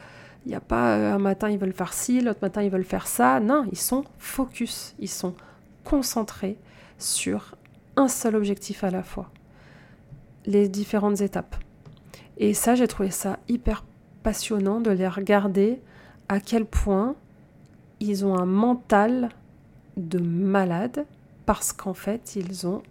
il 0.45 0.55
a 0.55 0.61
pas 0.61 0.95
euh, 0.95 1.15
un 1.15 1.19
matin 1.19 1.49
ils 1.49 1.59
veulent 1.59 1.73
faire 1.73 1.91
ci, 1.91 2.21
l'autre 2.21 2.39
matin 2.41 2.63
ils 2.63 2.71
veulent 2.71 2.85
faire 2.85 3.07
ça. 3.07 3.41
Non, 3.41 3.65
ils 3.73 3.77
sont 3.77 4.05
focus, 4.19 4.95
ils 4.99 5.09
sont 5.09 5.35
concentrés 5.83 6.57
sur 6.97 7.57
un 7.97 8.07
seul 8.07 8.37
objectif 8.37 8.85
à 8.85 8.89
la 8.89 9.03
fois 9.03 9.29
les 10.47 10.67
différentes 10.67 11.21
étapes. 11.21 11.55
Et 12.37 12.53
ça, 12.53 12.73
j'ai 12.73 12.87
trouvé 12.87 13.11
ça 13.11 13.37
hyper 13.47 13.83
passionnant 14.23 14.79
de 14.79 14.91
les 14.91 15.07
regarder 15.07 15.79
à 16.29 16.39
quel 16.39 16.65
point 16.65 17.15
ils 17.99 18.25
ont 18.25 18.37
un 18.37 18.45
mental 18.45 19.29
de 19.97 20.19
malade 20.19 21.05
parce 21.45 21.71
qu'en 21.73 21.93
fait, 21.93 22.35
ils 22.35 22.67
ont 22.67 22.81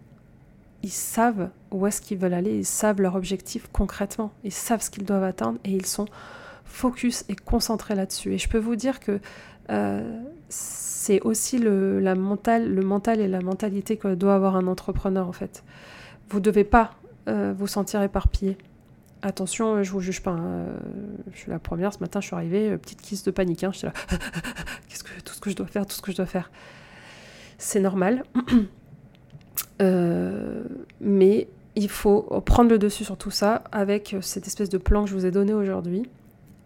ils 0.83 0.91
savent 0.91 1.51
où 1.73 1.87
est-ce 1.87 2.01
qu'ils 2.01 2.19
veulent 2.19 2.35
aller, 2.35 2.59
ils 2.59 2.65
savent 2.65 3.01
leur 3.01 3.17
objectif 3.17 3.69
concrètement, 3.73 4.31
ils 4.45 4.53
savent 4.53 4.83
ce 4.83 4.91
qu'ils 4.91 5.05
doivent 5.05 5.25
atteindre 5.25 5.59
et 5.65 5.73
ils 5.73 5.87
sont 5.87 6.07
focus 6.65 7.25
et 7.29 7.35
concentrés 7.35 7.95
là-dessus. 7.95 8.35
Et 8.35 8.39
je 8.39 8.49
peux 8.49 8.59
vous 8.59 8.77
dire 8.77 9.01
que 9.01 9.19
euh, 9.71 10.23
c'est 10.49 11.21
aussi 11.23 11.59
le, 11.59 11.99
la 11.99 12.15
mental, 12.15 12.73
le 12.73 12.83
mental 12.83 13.21
et 13.21 13.27
la 13.27 13.41
mentalité 13.41 13.97
que 13.97 14.15
doit 14.15 14.35
avoir 14.35 14.55
un 14.55 14.67
entrepreneur 14.67 15.27
en 15.27 15.33
fait. 15.33 15.65
Vous 16.29 16.39
ne 16.39 16.45
devez 16.45 16.65
pas 16.65 16.93
euh, 17.29 17.55
vous 17.57 17.67
sentir 17.67 18.03
éparpillé. 18.03 18.57
Attention, 19.23 19.83
je 19.83 19.91
vous 19.91 20.01
juge 20.01 20.23
pas. 20.23 20.33
Hein. 20.33 20.67
Je 21.33 21.39
suis 21.39 21.51
la 21.51 21.59
première. 21.59 21.93
Ce 21.93 21.99
matin, 21.99 22.21
je 22.21 22.27
suis 22.27 22.37
arrivée, 22.37 22.71
euh, 22.71 22.77
petite 22.77 23.03
crise 23.03 23.23
de 23.23 23.31
panique. 23.31 23.65
Hein. 23.65 23.73
J'étais 23.73 23.89
là, 23.89 23.93
qu'est-ce 24.89 25.05
que 25.05 25.21
tout 25.25 25.35
ce 25.35 25.41
que 25.41 25.51
je 25.51 25.57
dois 25.57 25.67
faire, 25.67 25.87
tout 25.87 25.95
ce 25.95 26.03
que 26.03 26.13
je 26.13 26.17
dois 26.17 26.27
faire. 26.27 26.51
C'est 27.59 27.81
normal, 27.81 28.23
euh, 29.83 30.65
mais 31.01 31.49
il 31.75 31.89
faut 31.89 32.23
prendre 32.45 32.71
le 32.71 32.79
dessus 32.79 33.05
sur 33.05 33.17
tout 33.17 33.31
ça 33.31 33.65
avec 33.73 34.17
cette 34.21 34.47
espèce 34.47 34.69
de 34.69 34.79
plan 34.79 35.05
que 35.05 35.11
je 35.11 35.15
vous 35.15 35.27
ai 35.27 35.31
donné 35.31 35.53
aujourd'hui 35.53 36.09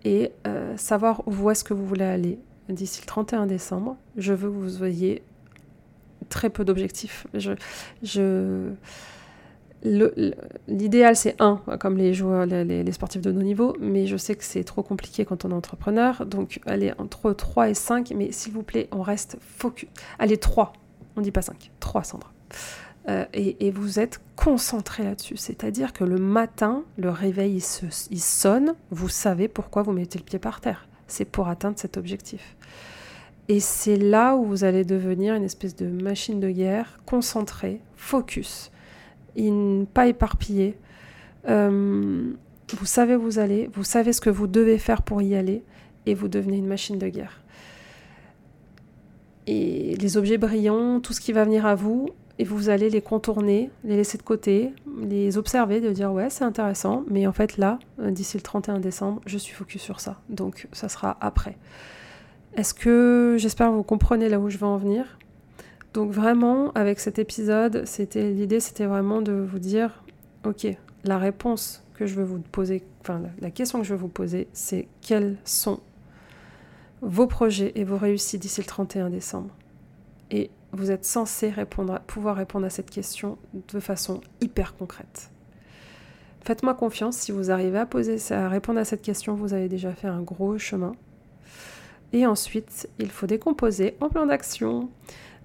et 0.04 0.32
savoir 0.76 1.22
où 1.26 1.50
est-ce 1.50 1.64
que 1.64 1.74
vous 1.74 1.84
voulez 1.84 2.04
aller 2.04 2.38
d'ici 2.68 3.00
le 3.02 3.06
31 3.06 3.46
décembre. 3.46 3.96
Je 4.16 4.32
veux 4.32 4.48
que 4.48 4.54
vous 4.54 4.84
ayez 4.84 5.22
très 6.28 6.48
peu 6.48 6.64
d'objectifs. 6.64 7.26
Je, 7.34 7.52
je 8.02 8.70
L'idéal, 9.82 11.16
c'est 11.16 11.40
un, 11.40 11.60
comme 11.78 11.96
les 11.96 12.12
joueurs, 12.12 12.44
les, 12.44 12.92
sportifs 12.92 13.22
de 13.22 13.32
nos 13.32 13.42
niveaux, 13.42 13.76
mais 13.80 14.06
je 14.06 14.16
sais 14.16 14.34
que 14.34 14.44
c'est 14.44 14.64
trop 14.64 14.82
compliqué 14.82 15.24
quand 15.24 15.44
on 15.44 15.50
est 15.50 15.54
entrepreneur. 15.54 16.26
Donc, 16.26 16.60
allez, 16.66 16.92
entre 16.98 17.32
3 17.32 17.70
et 17.70 17.74
5, 17.74 18.12
mais 18.14 18.30
s'il 18.30 18.52
vous 18.52 18.62
plaît, 18.62 18.88
on 18.92 19.00
reste 19.00 19.38
focus. 19.40 19.88
Allez, 20.18 20.36
3, 20.36 20.74
on 21.16 21.22
dit 21.22 21.30
pas 21.30 21.42
5, 21.42 21.70
3, 21.80 22.04
Sandra. 22.04 22.30
Euh, 23.08 23.24
et, 23.32 23.70
vous 23.70 23.98
êtes 23.98 24.20
concentré 24.36 25.02
là-dessus. 25.02 25.38
C'est-à-dire 25.38 25.94
que 25.94 26.04
le 26.04 26.18
matin, 26.18 26.84
le 26.98 27.08
réveil, 27.08 27.62
il 28.10 28.20
sonne, 28.20 28.74
vous 28.90 29.08
savez 29.08 29.48
pourquoi 29.48 29.82
vous 29.82 29.92
mettez 29.92 30.18
le 30.18 30.24
pied 30.24 30.38
par 30.38 30.60
terre. 30.60 30.86
C'est 31.06 31.24
pour 31.24 31.48
atteindre 31.48 31.78
cet 31.78 31.96
objectif. 31.96 32.56
Et 33.48 33.58
c'est 33.58 33.96
là 33.96 34.36
où 34.36 34.44
vous 34.44 34.64
allez 34.64 34.84
devenir 34.84 35.34
une 35.34 35.42
espèce 35.42 35.74
de 35.74 35.86
machine 35.86 36.38
de 36.38 36.50
guerre, 36.50 37.00
concentrée, 37.06 37.80
focus 37.96 38.70
pas 39.92 40.06
éparpillé. 40.06 40.76
Euh, 41.48 42.32
vous 42.72 42.86
savez 42.86 43.16
où 43.16 43.22
vous 43.22 43.38
allez, 43.38 43.68
vous 43.72 43.84
savez 43.84 44.12
ce 44.12 44.20
que 44.20 44.30
vous 44.30 44.46
devez 44.46 44.78
faire 44.78 45.02
pour 45.02 45.22
y 45.22 45.34
aller, 45.34 45.62
et 46.06 46.14
vous 46.14 46.28
devenez 46.28 46.56
une 46.56 46.66
machine 46.66 46.98
de 46.98 47.08
guerre. 47.08 47.42
Et 49.46 49.96
les 49.96 50.16
objets 50.16 50.38
brillants, 50.38 51.00
tout 51.00 51.12
ce 51.12 51.20
qui 51.20 51.32
va 51.32 51.44
venir 51.44 51.66
à 51.66 51.74
vous, 51.74 52.10
et 52.38 52.44
vous 52.44 52.68
allez 52.68 52.88
les 52.88 53.02
contourner, 53.02 53.70
les 53.84 53.96
laisser 53.96 54.16
de 54.16 54.22
côté, 54.22 54.72
les 55.02 55.36
observer, 55.36 55.80
de 55.80 55.90
dire 55.90 56.12
ouais 56.12 56.30
c'est 56.30 56.44
intéressant, 56.44 57.04
mais 57.08 57.26
en 57.26 57.32
fait 57.32 57.58
là, 57.58 57.78
euh, 58.00 58.10
d'ici 58.10 58.36
le 58.36 58.42
31 58.42 58.78
décembre, 58.78 59.20
je 59.26 59.36
suis 59.36 59.54
focus 59.54 59.82
sur 59.82 60.00
ça, 60.00 60.20
donc 60.28 60.66
ça 60.72 60.88
sera 60.88 61.18
après. 61.20 61.58
Est-ce 62.56 62.74
que 62.74 63.36
j'espère 63.38 63.68
que 63.68 63.74
vous 63.74 63.82
comprenez 63.82 64.28
là 64.28 64.40
où 64.40 64.48
je 64.48 64.58
veux 64.58 64.66
en 64.66 64.78
venir 64.78 65.18
donc 65.92 66.12
vraiment, 66.12 66.70
avec 66.72 67.00
cet 67.00 67.18
épisode, 67.18 67.84
c'était 67.84 68.30
l'idée, 68.30 68.60
c'était 68.60 68.86
vraiment 68.86 69.22
de 69.22 69.32
vous 69.32 69.58
dire, 69.58 70.04
ok, 70.44 70.66
la 71.04 71.18
réponse 71.18 71.82
que 71.94 72.06
je 72.06 72.14
veux 72.14 72.24
vous 72.24 72.38
poser, 72.38 72.82
enfin 73.00 73.20
la 73.40 73.50
question 73.50 73.80
que 73.80 73.84
je 73.84 73.94
veux 73.94 74.00
vous 74.00 74.08
poser, 74.08 74.48
c'est 74.52 74.88
quels 75.00 75.36
sont 75.44 75.80
vos 77.02 77.26
projets 77.26 77.72
et 77.74 77.84
vos 77.84 77.96
réussites 77.96 78.42
d'ici 78.42 78.60
le 78.60 78.66
31 78.66 79.10
décembre? 79.10 79.50
Et 80.30 80.50
vous 80.72 80.92
êtes 80.92 81.04
censé 81.04 81.50
répondre, 81.50 82.00
pouvoir 82.06 82.36
répondre 82.36 82.66
à 82.66 82.70
cette 82.70 82.90
question 82.90 83.38
de 83.72 83.80
façon 83.80 84.20
hyper 84.40 84.76
concrète. 84.76 85.30
Faites-moi 86.42 86.74
confiance, 86.74 87.16
si 87.16 87.32
vous 87.32 87.50
arrivez 87.50 87.78
à, 87.78 87.86
poser, 87.86 88.16
à 88.32 88.48
répondre 88.48 88.78
à 88.78 88.84
cette 88.84 89.02
question, 89.02 89.34
vous 89.34 89.52
avez 89.52 89.68
déjà 89.68 89.92
fait 89.92 90.08
un 90.08 90.22
gros 90.22 90.56
chemin. 90.56 90.92
Et 92.12 92.26
ensuite, 92.26 92.88
il 92.98 93.10
faut 93.10 93.26
décomposer 93.26 93.96
en 94.00 94.08
plan 94.08 94.26
d'action. 94.26 94.88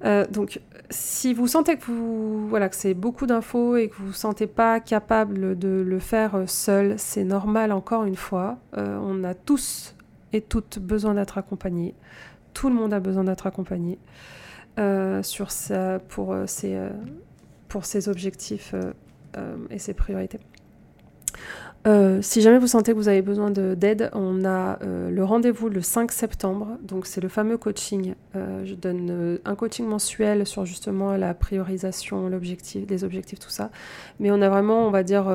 Euh, 0.04 0.26
donc, 0.28 0.60
si 0.90 1.34
vous 1.34 1.48
sentez 1.48 1.78
que, 1.78 1.86
vous, 1.86 2.48
voilà, 2.48 2.70
que 2.70 2.76
c'est 2.76 2.94
beaucoup 2.94 3.26
d'infos 3.26 3.78
et 3.78 3.90
que 3.90 3.96
vous 3.96 4.08
vous 4.08 4.14
sentez 4.14 4.48
pas 4.48 4.80
capable 4.80 5.58
de 5.58 5.84
le 5.86 6.00
faire 6.00 6.44
seul, 6.48 6.96
c'est 6.98 7.24
normal 7.24 7.72
encore 7.72 8.04
une 8.04 8.16
fois. 8.16 8.58
Euh, 8.78 8.98
on 9.02 9.24
a 9.24 9.34
tous 9.34 9.96
et 10.34 10.42
toutes 10.42 10.80
besoin 10.80 11.14
d'être 11.14 11.38
accompagnés. 11.38 11.96
Tout 12.54 12.70
le 12.70 12.76
monde 12.76 12.94
a 12.94 13.00
besoin 13.00 13.24
d'être 13.24 13.48
accompagné 13.48 13.98
euh, 14.80 15.22
pour 16.10 16.36
ses 17.86 18.10
objectifs 18.10 18.76
et 19.70 19.80
ses 19.80 19.94
priorités. 19.94 20.40
Euh, 21.88 22.20
si 22.22 22.42
jamais 22.42 22.58
vous 22.58 22.68
sentez 22.68 22.94
que 22.94 22.98
vous 22.98 23.10
avez 23.10 23.22
besoin 23.22 23.52
d'aide, 23.52 24.10
on 24.14 24.44
a 24.44 24.80
euh, 24.82 25.12
le 25.12 25.24
rendez-vous 25.24 25.70
le 25.70 25.82
5 25.82 26.12
septembre. 26.12 26.78
Donc 26.82 27.06
c'est 27.06 27.22
le 27.22 27.30
fameux 27.30 27.58
coaching. 27.58 28.16
Euh, 28.36 28.66
je 28.66 28.74
donne 28.74 29.40
un 29.46 29.56
coaching 29.56 29.86
mensuel 29.86 30.48
sur 30.48 30.66
justement 30.66 31.16
la 31.16 31.34
priorisation, 31.34 32.28
les 32.28 33.04
objectifs, 33.04 33.40
tout 33.40 33.50
ça. 33.50 33.70
Mais 34.20 34.32
on 34.32 34.42
a 34.42 34.50
vraiment, 34.50 34.88
on 34.88 34.90
va 34.90 35.04
dire, 35.04 35.32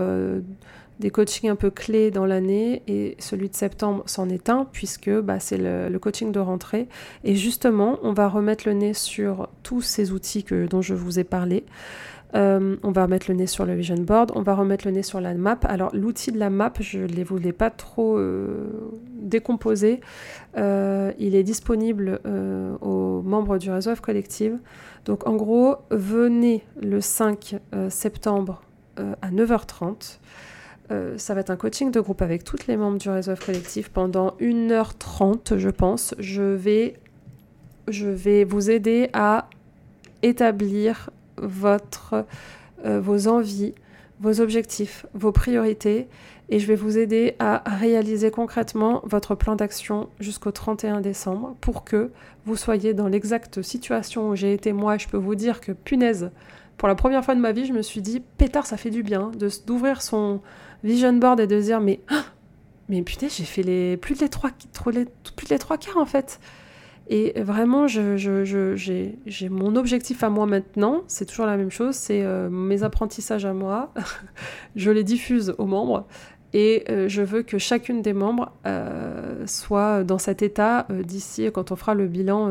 des 0.99 1.11
coachings 1.11 1.49
un 1.49 1.57
peu 1.57 1.71
clés 1.71 2.11
dans 2.11 2.27
l'année. 2.27 2.83
Et 2.89 3.17
celui 3.21 3.49
de 3.49 3.55
septembre 3.55 4.03
s'en 4.07 4.29
est 4.29 4.49
un 4.49 4.67
puisque 4.73 5.11
bah, 5.11 5.39
c'est 5.39 5.59
le, 5.59 5.89
le, 5.89 5.99
coaching 6.01 6.33
de 6.33 6.41
rentrée. 6.41 6.89
Et 7.23 7.37
justement, 7.37 8.01
on 8.03 8.13
va 8.13 8.29
remettre 8.29 8.67
le 8.67 8.75
nez 8.75 8.95
sur 8.95 9.49
tous 9.63 9.83
ces 9.83 10.11
outils 10.11 10.43
que, 10.43 10.67
dont 10.67 10.83
je 10.83 10.95
vous 10.95 11.21
ai 11.21 11.25
parlé. 11.25 11.65
Euh, 12.35 12.77
on 12.83 12.93
va 12.93 13.05
remettre 13.05 13.27
le 13.29 13.37
nez 13.37 13.47
sur 13.47 13.65
le 13.65 13.75
vision 13.75 13.97
board, 13.97 14.33
on 14.35 14.43
va 14.43 14.55
remettre 14.55 14.87
le 14.87 14.93
nez 14.93 15.03
sur 15.03 15.21
la 15.21 15.35
map. 15.35 15.59
Alors 15.65 15.95
l'outil 15.95 16.33
de 16.33 16.39
la 16.39 16.51
map, 16.51 16.73
je 16.79 17.01
ne 17.01 17.25
voulais 17.25 17.53
pas 17.53 17.71
trop 17.71 18.17
euh, 18.17 18.69
décomposer. 19.21 20.01
Euh, 20.57 21.13
il 21.19 21.35
est 21.35 21.43
disponible 21.43 22.21
aux 22.81 23.23
membres 23.23 23.59
du 23.59 23.71
réseau 23.71 23.95
F 23.95 24.01
Collective. 24.01 24.59
Donc 25.05 25.27
en 25.27 25.37
gros, 25.37 25.77
venez 25.91 26.65
le 26.81 27.01
5 27.01 27.57
septembre 27.89 28.63
à 28.97 29.31
9h30. 29.31 30.19
ça 31.17 31.35
va 31.35 31.41
être 31.41 31.51
un 31.51 31.57
coaching 31.57 31.91
de 31.91 32.01
groupe 32.01 32.23
avec 32.23 32.45
toutes 32.45 32.67
les 32.67 32.77
membres 32.77 32.99
du 32.99 33.09
réseau 33.09 33.35
F 33.35 33.47
Collective 33.47 33.91
pendant 33.91 34.37
1h30, 34.41 35.57
je 35.57 35.71
pense. 35.71 36.15
Je 36.19 36.43
vais 38.09 38.45
vous 38.45 38.71
aider 38.71 39.09
à 39.13 39.49
établir 40.23 41.11
votre, 41.41 42.25
euh, 42.85 43.01
vos 43.01 43.29
envies, 43.29 43.75
vos 44.21 44.41
objectifs, 44.41 45.07
vos 45.15 45.33
priorités 45.33 46.09
et 46.51 46.59
je 46.59 46.67
vais 46.67 46.75
vous 46.75 46.99
aider 46.99 47.37
à 47.39 47.63
réaliser 47.65 48.31
concrètement 48.31 49.03
votre 49.05 49.35
plan 49.37 49.55
d'action 49.55 50.09
jusqu'au 50.19 50.51
31 50.51 51.01
décembre 51.01 51.57
pour 51.61 51.85
que 51.85 52.11
vous 52.45 52.57
soyez 52.57 52.93
dans 52.93 53.07
l'exacte 53.07 53.63
situation 53.63 54.29
où 54.29 54.37
j'ai 54.37 54.53
été 54.53 54.73
moi. 54.73 54.99
Je 54.99 55.07
peux 55.07 55.17
vous 55.17 55.37
dire 55.37 55.61
que 55.61 55.71
punaise, 55.71 56.31
pour 56.77 56.89
la 56.89 56.97
première 56.97 57.25
fois 57.25 57.37
de 57.37 57.41
ma 57.41 57.53
vie, 57.53 57.67
je 57.67 57.73
me 57.73 57.83
suis 57.83 58.03
dit 58.03 58.21
pétard, 58.37 58.67
ça 58.67 58.77
fait 58.77 58.91
du 58.91 59.05
bien 59.05 59.31
d'ouvrir 59.67 60.03
son 60.03 60.41
vision 60.83 61.13
board 61.13 61.39
et 61.39 61.47
de 61.47 61.61
dire 61.61 61.81
mais 61.81 62.01
mais 62.89 63.03
putain, 63.03 63.29
j'ai 63.29 63.45
fait 63.45 63.63
les 63.63 63.97
plus 63.97 64.21
les 64.21 64.29
trois, 64.29 64.51
plus 64.75 64.93
de 65.47 65.51
les 65.51 65.59
trois 65.59 65.79
quarts 65.79 65.99
en 65.99 66.07
fait. 66.07 66.41
Et 67.13 67.33
vraiment, 67.43 67.89
j'ai 67.89 69.49
mon 69.51 69.75
objectif 69.75 70.23
à 70.23 70.31
moi 70.31 70.47
maintenant, 70.47 71.03
c'est 71.09 71.25
toujours 71.25 71.45
la 71.45 71.57
même 71.57 71.73
chose, 71.73 71.97
c'est 71.97 72.23
euh, 72.23 72.49
mes 72.49 72.85
apprentissages 72.85 73.45
à 73.45 73.53
moi, 73.53 73.93
je 74.77 74.93
les 74.93 75.03
diffuse 75.03 75.53
aux 75.59 75.67
membres 75.67 76.07
et 76.53 76.85
euh, 76.89 77.09
je 77.09 77.23
veux 77.23 77.43
que 77.43 77.59
chacune 77.59 78.01
des 78.01 78.13
membres 78.13 78.53
euh, 78.65 79.45
soit 79.47 80.05
dans 80.05 80.19
cet 80.19 80.43
état 80.43 80.87
d'ici 81.03 81.51
quand 81.53 81.73
on 81.73 81.77
fera 81.77 81.95
le 81.95 82.07
bilan, 82.07 82.49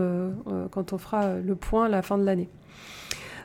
quand 0.71 0.91
on 0.91 0.97
fera 0.97 1.35
le 1.37 1.55
point 1.55 1.85
à 1.85 1.89
la 1.89 2.01
fin 2.01 2.17
de 2.17 2.25
l'année. 2.25 2.49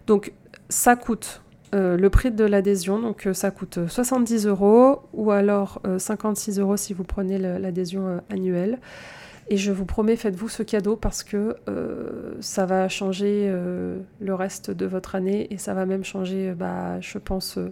Donc 0.09 0.33
ça 0.69 0.97
coûte 0.97 1.43
le 1.73 2.09
prix 2.09 2.33
de 2.33 2.45
l'adhésion, 2.45 2.99
donc 2.99 3.29
ça 3.35 3.53
coûte 3.53 3.87
70 3.87 4.47
euros 4.47 5.03
ou 5.13 5.31
alors 5.31 5.81
56 5.97 6.59
euros 6.59 6.77
si 6.77 6.93
vous 6.93 7.05
prenez 7.05 7.39
l'adhésion 7.39 8.21
annuelle. 8.31 8.81
Et 9.49 9.57
je 9.59 9.73
vous 9.73 9.85
promets, 9.85 10.17
faites-vous 10.17 10.49
ce 10.49 10.63
cadeau 10.63 10.97
parce 10.97 11.23
que 11.23 11.57
euh, 11.69 12.35
ça 12.41 12.65
va 12.65 12.89
changer 12.89 13.47
euh, 13.47 13.99
le 14.21 14.35
reste 14.35 14.71
de 14.71 14.87
votre 14.87 15.15
année 15.15 15.53
et 15.53 15.59
ça 15.59 15.75
va 15.75 15.85
même 15.85 16.05
changer, 16.05 16.53
bah, 16.53 16.99
je 17.01 17.19
pense, 17.19 17.59
euh, 17.59 17.71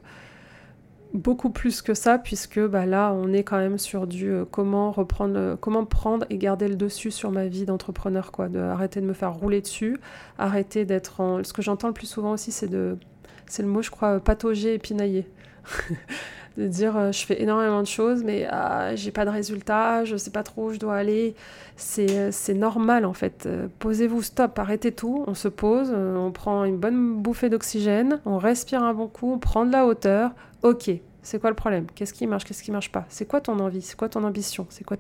beaucoup 1.15 1.49
plus 1.49 1.81
que 1.81 1.95
ça, 1.95 2.19
puisque 2.19 2.61
bah, 2.61 2.85
là, 2.85 3.15
on 3.15 3.33
est 3.33 3.43
quand 3.43 3.57
même 3.57 3.79
sur 3.79 4.07
du 4.07 4.35
comment 4.51 4.93
reprendre, 4.93 5.57
comment 5.61 5.87
prendre 5.87 6.27
et 6.29 6.37
garder 6.37 6.69
le 6.69 6.77
dessus 6.77 7.11
sur 7.11 7.31
ma 7.31 7.47
vie 7.47 7.65
d'entrepreneur, 7.65 8.33
quoi, 8.33 8.49
de 8.49 8.59
arrêter 8.59 9.01
de 9.01 9.07
me 9.07 9.15
faire 9.15 9.33
rouler 9.33 9.63
dessus, 9.63 9.99
arrêter 10.39 10.85
d'être 10.85 11.21
en. 11.21 11.43
Ce 11.43 11.55
que 11.55 11.63
j'entends 11.63 11.89
le 11.89 11.95
plus 11.95 12.07
souvent 12.07 12.33
aussi, 12.33 12.53
c'est 12.53 12.69
de, 12.69 12.99
c'est 13.47 13.63
le 13.63 13.69
mot, 13.69 13.81
je 13.81 13.91
crois, 13.91 14.21
patauger 14.21 14.75
et 14.75 14.79
pinailler. 14.79 15.27
de 16.57 16.67
dire 16.67 16.97
euh, 16.97 17.13
je 17.13 17.25
fais 17.25 17.41
énormément 17.43 17.81
de 17.81 17.87
choses 17.87 18.23
mais 18.25 18.47
ah, 18.51 18.95
j'ai 18.95 19.11
pas 19.11 19.25
de 19.25 19.31
résultat, 19.31 20.05
je 20.05 20.17
sais 20.17 20.31
pas 20.31 20.43
trop 20.43 20.67
où 20.67 20.73
je 20.73 20.79
dois 20.79 20.97
aller. 20.97 21.35
C'est, 21.77 22.11
euh, 22.11 22.55
normal 22.55 23.05
en 23.05 23.15
fait. 23.15 23.45
Euh, 23.47 23.67
posez-vous, 23.79 24.23
stop, 24.23 24.59
arrêtez 24.59 24.93
tout, 24.93 25.25
on 25.27 25.35
se 25.35 25.49
pose, 25.49 25.93
on 25.93 26.31
prend 26.31 26.65
une 26.65 26.77
bonne 26.79 27.15
bouffée 27.17 27.49
d'oxygène, 27.49 28.21
on 28.27 28.39
respire 28.39 28.83
un 28.83 28.95
bon 28.95 29.09
coup, 29.09 29.33
on 29.33 29.39
prend 29.39 29.65
de 29.65 29.73
la 29.73 29.87
hauteur. 29.87 30.33
Ok, 30.63 30.91
c'est 31.23 31.41
quoi 31.41 31.51
le 31.51 31.57
problème? 31.57 31.87
Qu'est-ce 31.95 32.13
qui 32.13 32.27
marche 32.27 32.45
Qu'est-ce 32.45 32.63
qui 32.63 32.73
marche 32.73 32.91
pas? 32.91 33.07
C'est 33.09 33.27
quoi 33.27 33.41
ton 33.41 33.59
envie? 33.61 33.83
C'est 33.83 33.97
quoi 33.97 34.09
ton 34.09 34.25
ambition? 34.25 34.67
C'est 34.71 34.85
quoi, 34.85 34.97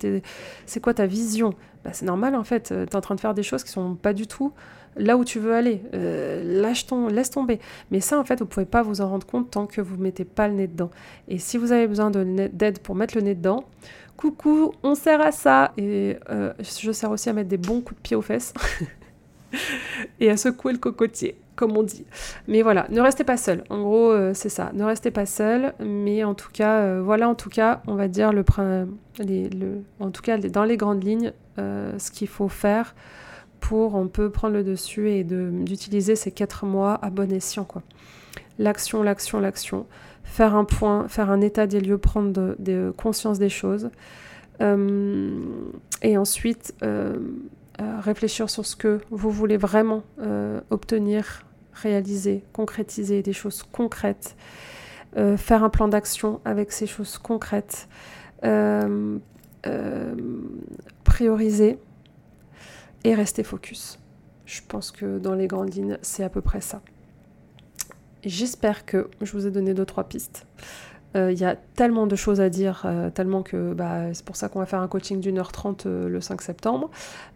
c'est 0.67 0.81
quoi 0.81 0.95
ta 0.95 1.07
vision? 1.07 1.55
Bah, 1.85 1.93
C'est 1.93 2.07
normal 2.07 2.35
en 2.35 2.45
fait. 2.45 2.69
Tu 2.69 2.75
es 2.75 2.97
en 2.97 3.01
train 3.01 3.15
de 3.15 3.21
faire 3.21 3.35
des 3.35 3.43
choses 3.43 3.65
qui 3.65 3.71
sont 3.71 3.95
pas 3.97 4.13
du 4.13 4.27
tout 4.27 4.53
là 4.97 5.17
où 5.17 5.25
tu 5.25 5.39
veux 5.39 5.55
aller. 5.55 5.83
Euh, 5.95 6.61
lâche 6.61 6.87
ton, 6.87 7.09
laisse 7.09 7.31
tomber. 7.31 7.61
Mais 7.91 8.01
ça, 8.01 8.19
en 8.19 8.25
fait, 8.25 8.41
vous 8.41 8.47
pouvez 8.47 8.67
pas 8.67 8.83
vous 8.83 9.01
en 9.01 9.09
rendre 9.09 9.27
compte 9.27 9.51
tant 9.51 9.67
que 9.67 9.81
vous 9.81 9.97
mettez 9.97 10.25
pas 10.25 10.49
le 10.49 10.55
nez 10.55 10.67
dedans. 10.67 10.91
Et 11.29 11.39
si 11.39 11.59
vous 11.59 11.73
avez 11.73 11.87
besoin 11.87 12.11
d'aide 12.11 12.79
pour 12.81 12.95
mettre 12.95 13.17
le 13.17 13.23
nez 13.23 13.35
dedans, 13.35 13.65
coucou, 14.17 14.73
on 14.83 14.95
sert 14.95 15.21
à 15.21 15.33
ça. 15.33 15.73
Et 15.77 16.17
euh, 16.31 16.53
je 16.61 16.93
sers 16.93 17.11
aussi 17.11 17.29
à 17.29 17.33
mettre 17.33 17.49
des 17.49 17.59
bons 17.59 17.81
coups 17.81 17.99
de 17.99 18.03
pied 18.03 18.17
aux 18.17 18.23
fesses. 18.23 18.53
et 20.21 20.31
à 20.31 20.37
secouer 20.37 20.73
le 20.73 20.79
cocotier, 20.79 21.37
comme 21.57 21.77
on 21.77 21.83
dit. 21.83 22.05
Mais 22.49 22.62
voilà, 22.62 22.87
ne 22.91 23.01
restez 23.01 23.25
pas 23.25 23.37
seul. 23.37 23.65
En 23.71 23.81
gros, 23.83 24.11
euh, 24.11 24.33
c'est 24.35 24.49
ça. 24.49 24.71
Ne 24.75 24.85
restez 24.85 25.11
pas 25.11 25.27
seul. 25.27 25.75
Mais 25.81 26.25
en 26.25 26.35
tout 26.35 26.51
cas, 26.53 27.01
voilà, 27.01 27.29
en 27.29 27.35
tout 27.35 27.51
cas, 27.51 27.83
on 27.87 27.95
va 27.95 28.09
dire 28.09 28.33
le, 28.33 28.45
les, 29.19 29.49
le 29.49 29.83
en 30.01 30.11
tout 30.11 30.23
cas, 30.23 30.38
dans 30.38 30.65
les 30.65 30.77
grandes 30.77 31.05
lignes, 31.05 31.33
ce 31.57 32.11
qu'il 32.11 32.29
faut 32.29 32.49
faire 32.49 32.95
pour 33.62 33.95
on 33.95 34.09
peut 34.09 34.29
prendre 34.29 34.55
le 34.55 34.65
dessus 34.65 35.11
et 35.11 35.25
d'utiliser 35.25 36.17
ces 36.17 36.33
quatre 36.33 36.67
mois 36.67 36.99
à 37.01 37.09
bon 37.09 37.33
escient. 37.33 37.67
L'action, 38.59 39.03
l'action, 39.03 39.41
l'action. 39.41 39.87
Faire 40.25 40.55
un 40.55 40.65
point, 40.65 41.09
faire 41.09 41.31
un 41.31 41.41
état 41.41 41.67
des 41.67 41.81
lieux, 41.81 41.97
prendre 41.97 42.57
conscience 42.97 43.38
des 43.38 43.49
choses. 43.49 43.91
Euh, 44.61 45.41
et 46.03 46.19
ensuite, 46.19 46.75
euh, 46.83 47.15
euh, 47.15 47.19
réfléchir 48.01 48.51
sur 48.51 48.66
ce 48.66 48.77
que 48.77 49.01
vous 49.11 49.31
voulez 49.31 49.57
vraiment 49.57 50.03
obtenir, 50.71 51.45
réaliser, 51.73 52.45
concrétiser 52.53 53.23
des 53.23 53.33
choses 53.33 53.62
concrètes. 53.62 54.37
faire 55.14 55.64
un 55.64 55.71
plan 55.71 55.88
d'action 55.88 56.40
avec 56.45 56.73
ces 56.73 56.87
choses 56.87 57.18
concrètes. 57.18 57.88
prioriser 61.05 61.79
et 63.05 63.14
rester 63.14 63.42
focus. 63.42 63.99
Je 64.47 64.61
pense 64.66 64.90
que 64.90 65.18
dans 65.18 65.35
les 65.35 65.47
grandes 65.47 65.75
lignes, 65.75 65.99
c'est 66.03 66.25
à 66.25 66.29
peu 66.29 66.40
près 66.40 66.61
ça. 66.61 66.83
J'espère 68.25 68.87
que 68.87 69.09
je 69.21 69.33
vous 69.33 69.47
ai 69.47 69.51
donné 69.51 69.75
deux 69.75 69.85
trois 69.85 70.05
pistes. 70.05 70.47
Euh, 71.14 71.33
il 71.33 71.38
y 71.38 71.44
a 71.44 71.57
tellement 71.57 72.07
de 72.07 72.16
choses 72.16 72.40
à 72.40 72.48
dire, 72.48 72.83
euh, 72.85 73.11
tellement 73.11 73.42
que 73.42 73.75
bah, 73.75 74.14
c'est 74.14 74.25
pour 74.25 74.37
ça 74.37 74.48
qu'on 74.48 74.61
va 74.61 74.66
faire 74.66 74.81
un 74.81 74.88
coaching 74.88 75.20
d'une 75.20 75.38
heure 75.38 75.53
trente 75.53 75.87
euh, 75.87 76.09
le 76.09 76.20
5 76.20 76.40
septembre. 76.40 76.90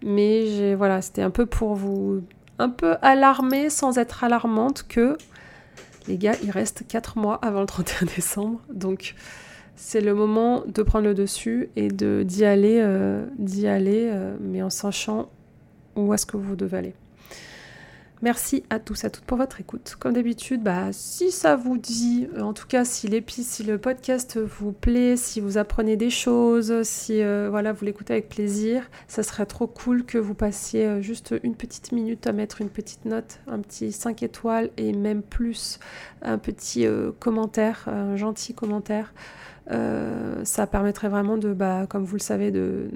Mais 0.04 0.74
voilà, 0.74 1.02
c'était 1.02 1.22
un 1.22 1.30
peu 1.30 1.46
pour 1.46 1.74
vous 1.74 2.22
un 2.58 2.70
peu 2.70 2.96
alarmer 3.02 3.68
sans 3.68 3.98
être 3.98 4.24
alarmante 4.24 4.86
que 4.88 5.18
les 6.08 6.16
gars, 6.16 6.34
il 6.42 6.50
reste 6.50 6.84
4 6.88 7.18
mois 7.18 7.38
avant 7.42 7.60
le 7.60 7.66
31 7.66 8.06
décembre. 8.16 8.60
Donc 8.72 9.14
c'est 9.74 10.00
le 10.00 10.14
moment 10.14 10.62
de 10.66 10.82
prendre 10.82 11.04
le 11.04 11.14
dessus 11.14 11.68
et 11.76 11.88
d'y 11.88 12.44
aller, 12.44 12.82
d'y 13.38 13.66
aller, 13.66 14.10
mais 14.40 14.62
en 14.62 14.70
sachant 14.70 15.28
où 15.96 16.14
est-ce 16.14 16.24
que 16.24 16.38
vous 16.38 16.56
devez 16.56 16.78
aller. 16.78 16.94
Merci 18.22 18.64
à 18.70 18.78
tous, 18.78 19.04
à 19.04 19.10
toutes 19.10 19.24
pour 19.24 19.36
votre 19.36 19.60
écoute. 19.60 19.94
Comme 19.98 20.14
d'habitude, 20.14 20.62
bah, 20.62 20.88
si 20.90 21.30
ça 21.30 21.54
vous 21.54 21.76
dit, 21.76 22.26
euh, 22.34 22.40
en 22.40 22.54
tout 22.54 22.66
cas 22.66 22.86
si, 22.86 23.10
si 23.28 23.62
le 23.62 23.76
podcast 23.76 24.38
vous 24.38 24.72
plaît, 24.72 25.18
si 25.18 25.38
vous 25.40 25.58
apprenez 25.58 25.96
des 25.96 26.08
choses, 26.08 26.82
si 26.82 27.22
euh, 27.22 27.48
voilà, 27.50 27.74
vous 27.74 27.84
l'écoutez 27.84 28.14
avec 28.14 28.30
plaisir, 28.30 28.88
ça 29.06 29.22
serait 29.22 29.44
trop 29.44 29.66
cool 29.66 30.06
que 30.06 30.16
vous 30.16 30.32
passiez 30.32 30.86
euh, 30.86 31.02
juste 31.02 31.34
une 31.42 31.54
petite 31.54 31.92
minute 31.92 32.26
à 32.26 32.32
mettre 32.32 32.62
une 32.62 32.70
petite 32.70 33.04
note, 33.04 33.40
un 33.48 33.58
petit 33.58 33.92
5 33.92 34.22
étoiles 34.22 34.70
et 34.78 34.94
même 34.94 35.22
plus 35.22 35.78
un 36.22 36.38
petit 36.38 36.86
commentaire, 37.20 37.86
un 37.86 38.16
gentil 38.16 38.54
commentaire. 38.54 39.12
Ça 39.68 40.66
permettrait 40.66 41.08
vraiment 41.08 41.36
de, 41.36 41.52
bah, 41.52 41.86
comme 41.88 42.04
vous 42.04 42.16
le 42.16 42.20
savez, 42.20 42.50
de, 42.50 42.90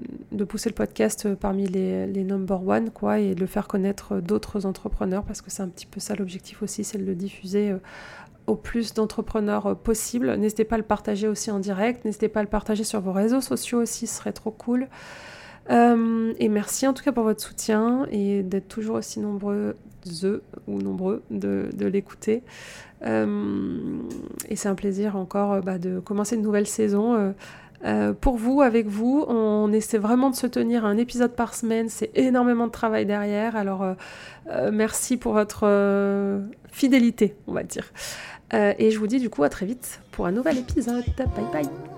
pousser 0.48 0.68
le 0.68 0.74
podcast 0.74 1.34
parmi 1.34 1.66
les, 1.66 2.24
number 2.24 2.66
one, 2.66 2.90
quoi, 2.90 3.18
et 3.18 3.34
de 3.34 3.40
le 3.40 3.46
faire 3.46 3.66
connaître 3.66 4.20
d'autres 4.20 4.66
entrepreneurs 4.66 5.24
parce 5.24 5.42
que 5.42 5.50
c'est 5.50 5.62
un 5.62 5.68
petit 5.68 5.86
peu 5.86 6.00
ça 6.00 6.14
l'objectif 6.14 6.62
aussi, 6.62 6.84
c'est 6.84 6.98
de 6.98 7.04
le 7.04 7.14
diffuser 7.14 7.70
euh, 7.70 7.78
au 8.46 8.56
plus 8.56 8.94
d'entrepreneurs 8.94 9.66
euh, 9.66 9.74
possible. 9.74 10.34
N'hésitez 10.36 10.64
pas 10.64 10.76
à 10.76 10.78
le 10.78 10.84
partager 10.84 11.28
aussi 11.28 11.50
en 11.50 11.58
direct, 11.58 12.04
n'hésitez 12.04 12.28
pas 12.28 12.40
à 12.40 12.42
le 12.42 12.48
partager 12.48 12.84
sur 12.84 13.00
vos 13.00 13.12
réseaux 13.12 13.40
sociaux 13.40 13.80
aussi, 13.80 14.06
ce 14.06 14.16
serait 14.16 14.32
trop 14.32 14.50
cool. 14.50 14.88
Euh, 15.70 16.32
et 16.38 16.48
merci 16.48 16.86
en 16.88 16.94
tout 16.94 17.04
cas 17.04 17.12
pour 17.12 17.24
votre 17.24 17.42
soutien 17.42 18.06
et 18.10 18.42
d'être 18.42 18.68
toujours 18.68 18.96
aussi 18.96 19.20
nombreux 19.20 19.76
ou 20.66 20.80
nombreux 20.80 21.22
de, 21.30 21.68
l'écouter. 21.86 22.42
Et 23.02 24.56
c'est 24.56 24.68
un 24.68 24.74
plaisir 24.74 25.16
encore 25.16 25.62
bah, 25.62 25.78
de 25.78 26.00
commencer 26.00 26.36
une 26.36 26.42
nouvelle 26.42 26.66
saison 26.66 27.32
euh, 27.84 28.12
pour 28.12 28.36
vous, 28.36 28.60
avec 28.60 28.86
vous, 28.86 29.24
on 29.28 29.72
essaie 29.72 29.98
vraiment 29.98 30.30
de 30.30 30.34
se 30.34 30.46
tenir 30.46 30.84
un 30.84 30.96
épisode 30.96 31.34
par 31.34 31.54
semaine. 31.54 31.88
C'est 31.88 32.10
énormément 32.14 32.66
de 32.66 32.72
travail 32.72 33.06
derrière. 33.06 33.56
Alors, 33.56 33.82
euh, 33.82 33.94
euh, 34.50 34.70
merci 34.72 35.16
pour 35.16 35.32
votre 35.32 36.40
fidélité, 36.70 37.36
on 37.46 37.52
va 37.52 37.62
dire. 37.62 37.92
et 38.52 38.90
je 38.90 38.98
vous 38.98 39.06
dis 39.06 39.18
du 39.18 39.30
coup 39.30 39.42
à 39.42 39.48
très 39.48 39.66
vite 39.66 40.00
pour 40.12 40.26
un 40.26 40.32
nouvel 40.32 40.58
épisode. 40.58 41.04
Bye 41.16 41.44
bye. 41.52 41.89